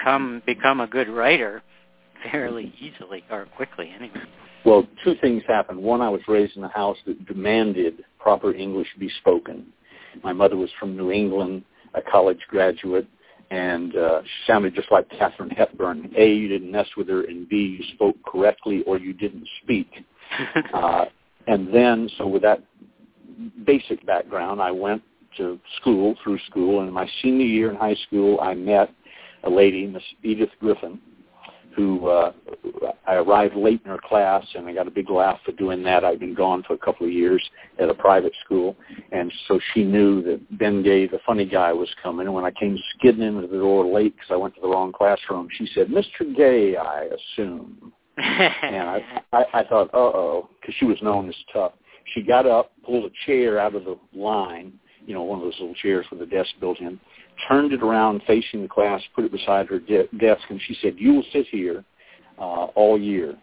[0.03, 1.63] come become a good writer
[2.31, 4.23] fairly easily or quickly anyway.
[4.65, 5.81] Well, two things happened.
[5.81, 9.67] One, I was raised in a house that demanded proper English be spoken.
[10.25, 11.63] My mother was from New England,
[11.95, 13.07] a college graduate,
[13.51, 16.13] and uh, she sounded just like Katharine Hepburn.
[16.17, 19.89] A, you didn't mess with her, and B, you spoke correctly or you didn't speak.
[20.75, 21.07] uh,
[21.47, 22.63] and then, so with that
[23.65, 25.03] basic background, I went
[25.37, 28.91] to school, through school, and in my senior year in high school, I met
[29.45, 31.01] a lady, Miss Edith Griffin,
[31.77, 32.33] who uh,
[33.07, 36.05] I arrived late in her class, and I got a big laugh for doing that.
[36.05, 37.47] I'd been gone for a couple of years
[37.79, 38.75] at a private school,
[39.13, 42.27] and so she knew that Ben Gay, the funny guy, was coming.
[42.27, 44.93] And when I came skidding into the door late because I went to the wrong
[44.93, 46.35] classroom, she said, "Mr.
[46.35, 51.35] Gay, I assume." and I, I, I thought, uh oh, because she was known as
[51.53, 51.73] tough.
[52.15, 54.73] She got up, pulled a chair out of the line,
[55.07, 56.99] you know, one of those little chairs with a desk built in,
[57.49, 60.95] turned it around facing the class, put it beside her de- desk, and she said,
[60.99, 61.85] you will sit here
[62.39, 63.37] uh, all year.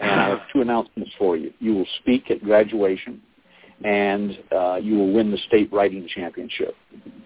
[0.00, 1.52] And I have two announcements for you.
[1.58, 3.20] You will speak at graduation,
[3.84, 6.74] and uh, you will win the state writing championship.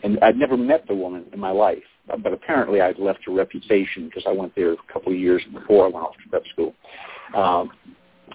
[0.02, 4.06] And I'd never met the woman in my life, but apparently I'd left a reputation
[4.06, 6.74] because I went there a couple of years before I went off to prep school.
[7.34, 7.70] Um,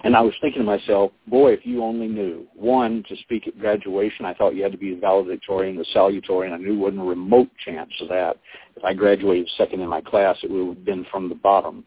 [0.04, 2.46] and I was thinking to myself, boy, if you only knew.
[2.54, 6.52] One, to speak at graduation, I thought you had to be the valedictorian, the salutatorian.
[6.52, 8.36] I knew there wasn't a remote chance of that.
[8.76, 11.84] If I graduated second in my class, it would have been from the bottom.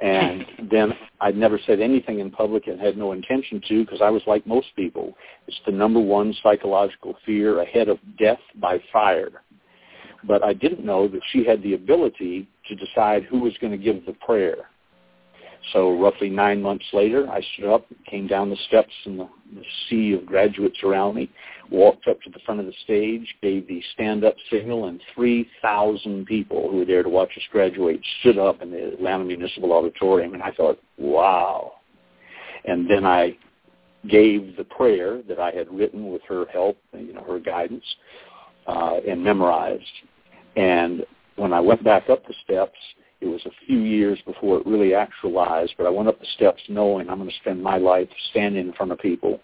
[0.00, 4.10] And then I'd never said anything in public and had no intention to because I
[4.10, 5.14] was like most people.
[5.46, 9.42] It's the number one psychological fear ahead of death by fire.
[10.26, 13.78] But I didn't know that she had the ability to decide who was going to
[13.78, 14.70] give the prayer
[15.72, 19.62] so roughly nine months later, I stood up, came down the steps in the, the
[19.88, 21.30] sea of graduates around me,
[21.70, 26.70] walked up to the front of the stage, gave the stand-up signal, and 3,000 people
[26.70, 30.42] who were there to watch us graduate stood up in the Atlanta Municipal Auditorium, and
[30.42, 31.72] I thought, wow.
[32.66, 33.36] And then I
[34.08, 37.84] gave the prayer that I had written with her help, you know, her guidance,
[38.66, 39.82] uh, and memorized.
[40.56, 41.04] And
[41.36, 42.78] when I went back up the steps,
[43.24, 46.60] it was a few years before it really actualized, but I went up the steps
[46.68, 49.40] knowing I'm going to spend my life standing in front of people.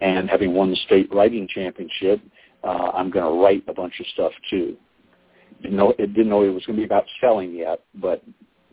[0.00, 2.20] And having won the state writing championship,
[2.62, 4.76] uh, I'm going to write a bunch of stuff too.
[5.62, 8.22] Didn't know, it didn't know it was going to be about selling yet, but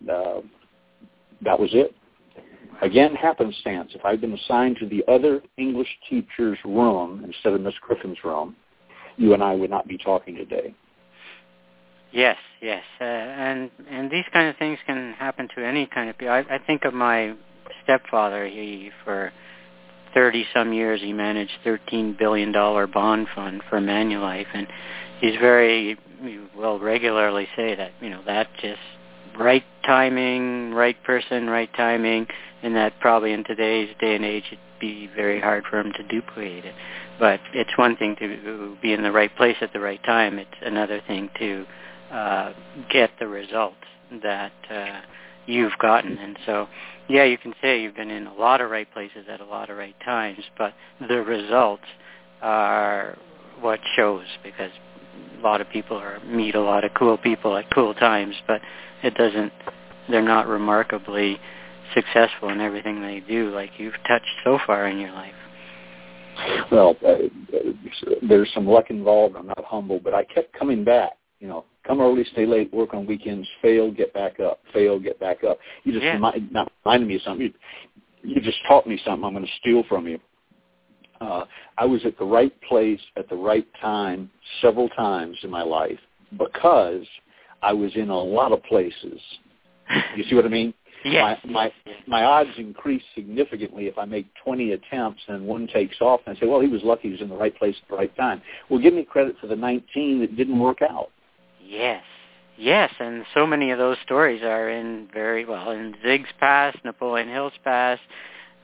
[0.07, 0.41] uh,
[1.41, 1.95] that was it.
[2.83, 3.93] Again, happenstance.
[3.95, 8.55] If I'd been assigned to the other English teacher's room instead of Miss Griffin's room,
[9.17, 10.75] you and I would not be talking today.
[12.11, 16.17] Yes, yes, uh, and and these kind of things can happen to any kind of
[16.17, 16.33] people.
[16.33, 17.35] I, I think of my
[17.83, 18.47] stepfather.
[18.47, 19.31] He for
[20.13, 24.67] thirty some years he managed thirteen billion dollar bond fund for Manulife, and
[25.21, 25.97] he's very
[26.57, 28.79] will regularly say that you know that just
[29.39, 32.25] right timing, right person, right timing,
[32.63, 36.03] and that probably in today's day and age it'd be very hard for him to
[36.03, 36.73] duplicate it.
[37.19, 40.39] But it's one thing to be in the right place at the right time.
[40.39, 41.65] It's another thing to
[42.11, 42.53] uh,
[42.89, 43.75] get the results
[44.23, 45.01] that uh,
[45.45, 46.17] you've gotten.
[46.17, 46.67] And so,
[47.09, 49.69] yeah, you can say you've been in a lot of right places at a lot
[49.69, 50.73] of right times, but
[51.07, 51.83] the results
[52.41, 53.17] are
[53.61, 54.71] what shows because
[55.39, 58.61] a lot of people are meet a lot of cool people at cool times, but
[59.03, 59.51] it doesn't.
[60.09, 61.39] They're not remarkably
[61.93, 65.33] successful in everything they do, like you've touched so far in your life.
[66.71, 67.15] Well, uh,
[68.27, 69.35] there's some luck involved.
[69.35, 71.11] I'm not humble, but I kept coming back.
[71.39, 75.19] You know, come early, stay late, work on weekends, fail, get back up, fail, get
[75.19, 75.59] back up.
[75.83, 76.13] You just yeah.
[76.13, 77.47] remind, not reminded me of something.
[78.23, 80.19] You, you just taught me something I'm going to steal from you.
[81.21, 81.45] Uh,
[81.77, 84.29] I was at the right place at the right time
[84.61, 85.99] several times in my life
[86.37, 87.05] because
[87.61, 89.19] I was in a lot of places.
[90.15, 90.73] You see what I mean?
[91.03, 91.37] Yes.
[91.45, 91.71] My, my
[92.07, 96.39] my odds increase significantly if I make 20 attempts and one takes off and I
[96.39, 98.41] say, well, he was lucky he was in the right place at the right time.
[98.71, 101.11] Well, give me credit for the 19 that didn't work out.
[101.65, 102.03] Yes.
[102.57, 107.27] Yes, and so many of those stories are in very well in Zig's past, Napoleon
[107.27, 108.01] Hill's past.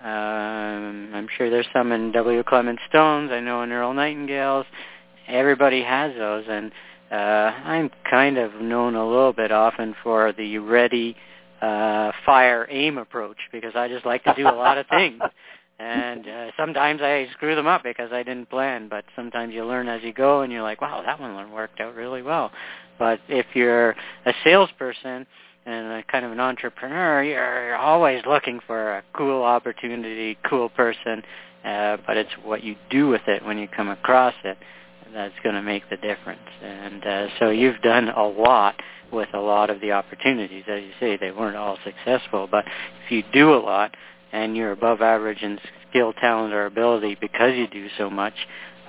[0.01, 2.41] Um, I'm sure there's some in W.
[2.43, 3.31] Clement Stone's.
[3.31, 4.65] I know in Earl Nightingale's.
[5.27, 6.71] Everybody has those, and
[7.11, 11.17] uh, I'm kind of known a little bit often for the ready
[11.61, 15.21] uh, fire aim approach because I just like to do a lot of things.
[15.81, 19.87] And uh, sometimes I screw them up because I didn't plan, but sometimes you learn
[19.87, 22.51] as you go and you're like, wow, that one worked out really well.
[23.01, 23.95] But if you're
[24.27, 25.25] a salesperson
[25.65, 31.23] and a kind of an entrepreneur, you're always looking for a cool opportunity, cool person,
[31.65, 34.55] uh, but it's what you do with it when you come across it
[35.15, 36.47] that's going to make the difference.
[36.61, 38.75] And uh, so you've done a lot
[39.11, 40.65] with a lot of the opportunities.
[40.67, 42.65] As you say, they weren't all successful, but
[43.05, 43.95] if you do a lot
[44.31, 45.57] and you're above average in
[45.89, 48.35] skill, talent, or ability because you do so much,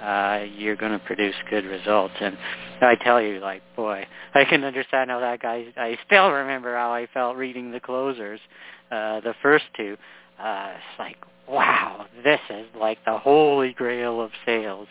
[0.02, 2.14] uh, you're going to produce good results.
[2.20, 2.36] And
[2.80, 6.92] I tell you, like, boy, I can understand how that guy, I still remember how
[6.92, 8.40] I felt reading the closers,
[8.90, 9.96] uh, the first two.
[10.42, 11.16] Uh, it's like,
[11.48, 14.88] wow, this is like the holy grail of sales.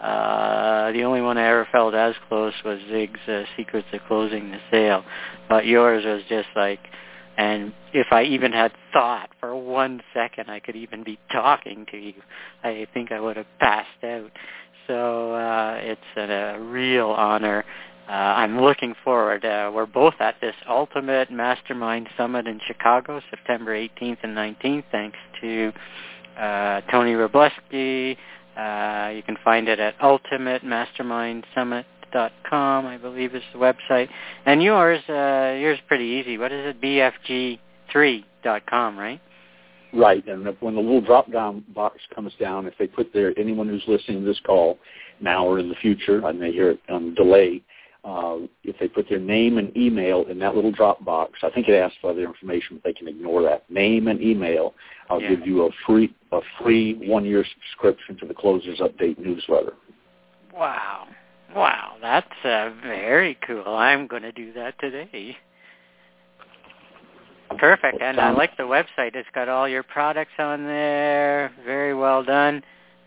[0.00, 4.50] Uh, the only one I ever felt as close was Zig's uh, Secrets of Closing
[4.50, 5.04] the Sale,
[5.48, 6.80] but yours was just like,
[7.36, 11.96] and if I even had thought for one second I could even be talking to
[11.96, 12.14] you,
[12.62, 14.30] I think I would have passed out.
[14.86, 17.64] So uh, it's a, a real honor.
[18.08, 19.44] Uh, I'm looking forward.
[19.44, 25.18] Uh, we're both at this Ultimate Mastermind Summit in Chicago, September 18th and 19th, thanks
[25.40, 25.72] to
[26.38, 28.16] uh, Tony Rubleski,
[28.56, 29.94] uh, you can find it at
[32.14, 34.08] ultimatemastermindsummit.com, I believe is the website.
[34.46, 36.38] And yours, uh, yours is pretty easy.
[36.38, 37.58] What is it?
[37.92, 39.20] BFG3.com, right?
[39.94, 43.84] Right, and when the little drop-down box comes down, if they put their anyone who's
[43.86, 44.78] listening to this call
[45.20, 47.62] now or in the future, I may hear it on delay,
[48.04, 51.68] uh, if they put their name and email in that little drop box, I think
[51.68, 53.68] it asks for other information, but they can ignore that.
[53.70, 54.74] Name and email.
[55.08, 55.34] I'll yeah.
[55.36, 59.74] give you a free a free one year subscription to the Closers Update newsletter.
[60.52, 61.06] Wow.
[61.54, 63.68] Wow, that's uh, very cool.
[63.68, 65.36] I'm going to do that today.
[67.58, 68.00] Perfect.
[68.00, 69.14] And I like the website.
[69.14, 71.52] It's got all your products on there.
[71.64, 72.62] Very well done.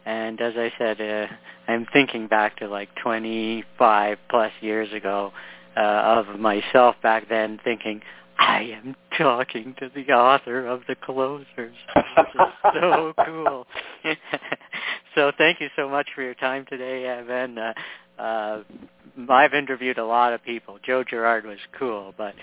[0.06, 1.28] And as I said, uh,
[1.68, 5.32] I'm thinking back to like 25 plus years ago
[5.76, 8.02] uh, of myself back then thinking,
[8.38, 11.46] I am talking to the author of the closers.
[11.58, 12.42] This is
[12.74, 13.66] so cool.
[15.16, 17.58] so thank you so much for your time today, Evan.
[17.58, 17.74] Uh,
[18.18, 18.62] uh,
[19.30, 20.80] I've interviewed a lot of people.
[20.86, 22.34] Joe Girard was cool, but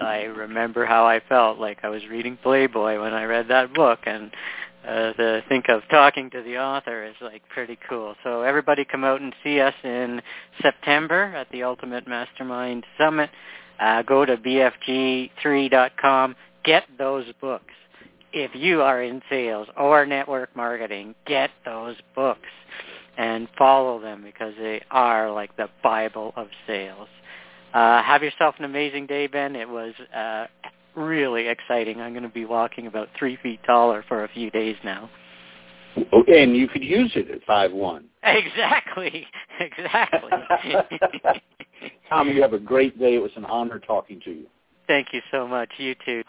[0.00, 4.00] I remember how I felt like I was reading Playboy when I read that book,
[4.06, 4.30] and
[4.86, 8.14] uh, to think of talking to the author is like pretty cool.
[8.24, 10.20] So everybody come out and see us in
[10.62, 13.30] September at the Ultimate Mastermind Summit.
[13.78, 16.36] Uh, go to bfg3.com.
[16.64, 17.72] Get those books.
[18.32, 22.46] If you are in sales or network marketing, get those books
[23.20, 27.08] and follow them because they are like the Bible of sales.
[27.74, 29.54] Uh, have yourself an amazing day, Ben.
[29.54, 30.46] It was uh,
[30.96, 32.00] really exciting.
[32.00, 35.10] I'm going to be walking about three feet taller for a few days now.
[36.12, 38.06] Oh, and you could use it at five one.
[38.22, 39.26] Exactly.
[39.60, 40.30] Exactly.
[42.08, 43.16] Tom, you have a great day.
[43.16, 44.46] It was an honor talking to you.
[44.86, 45.68] Thank you so much.
[45.76, 46.22] You too.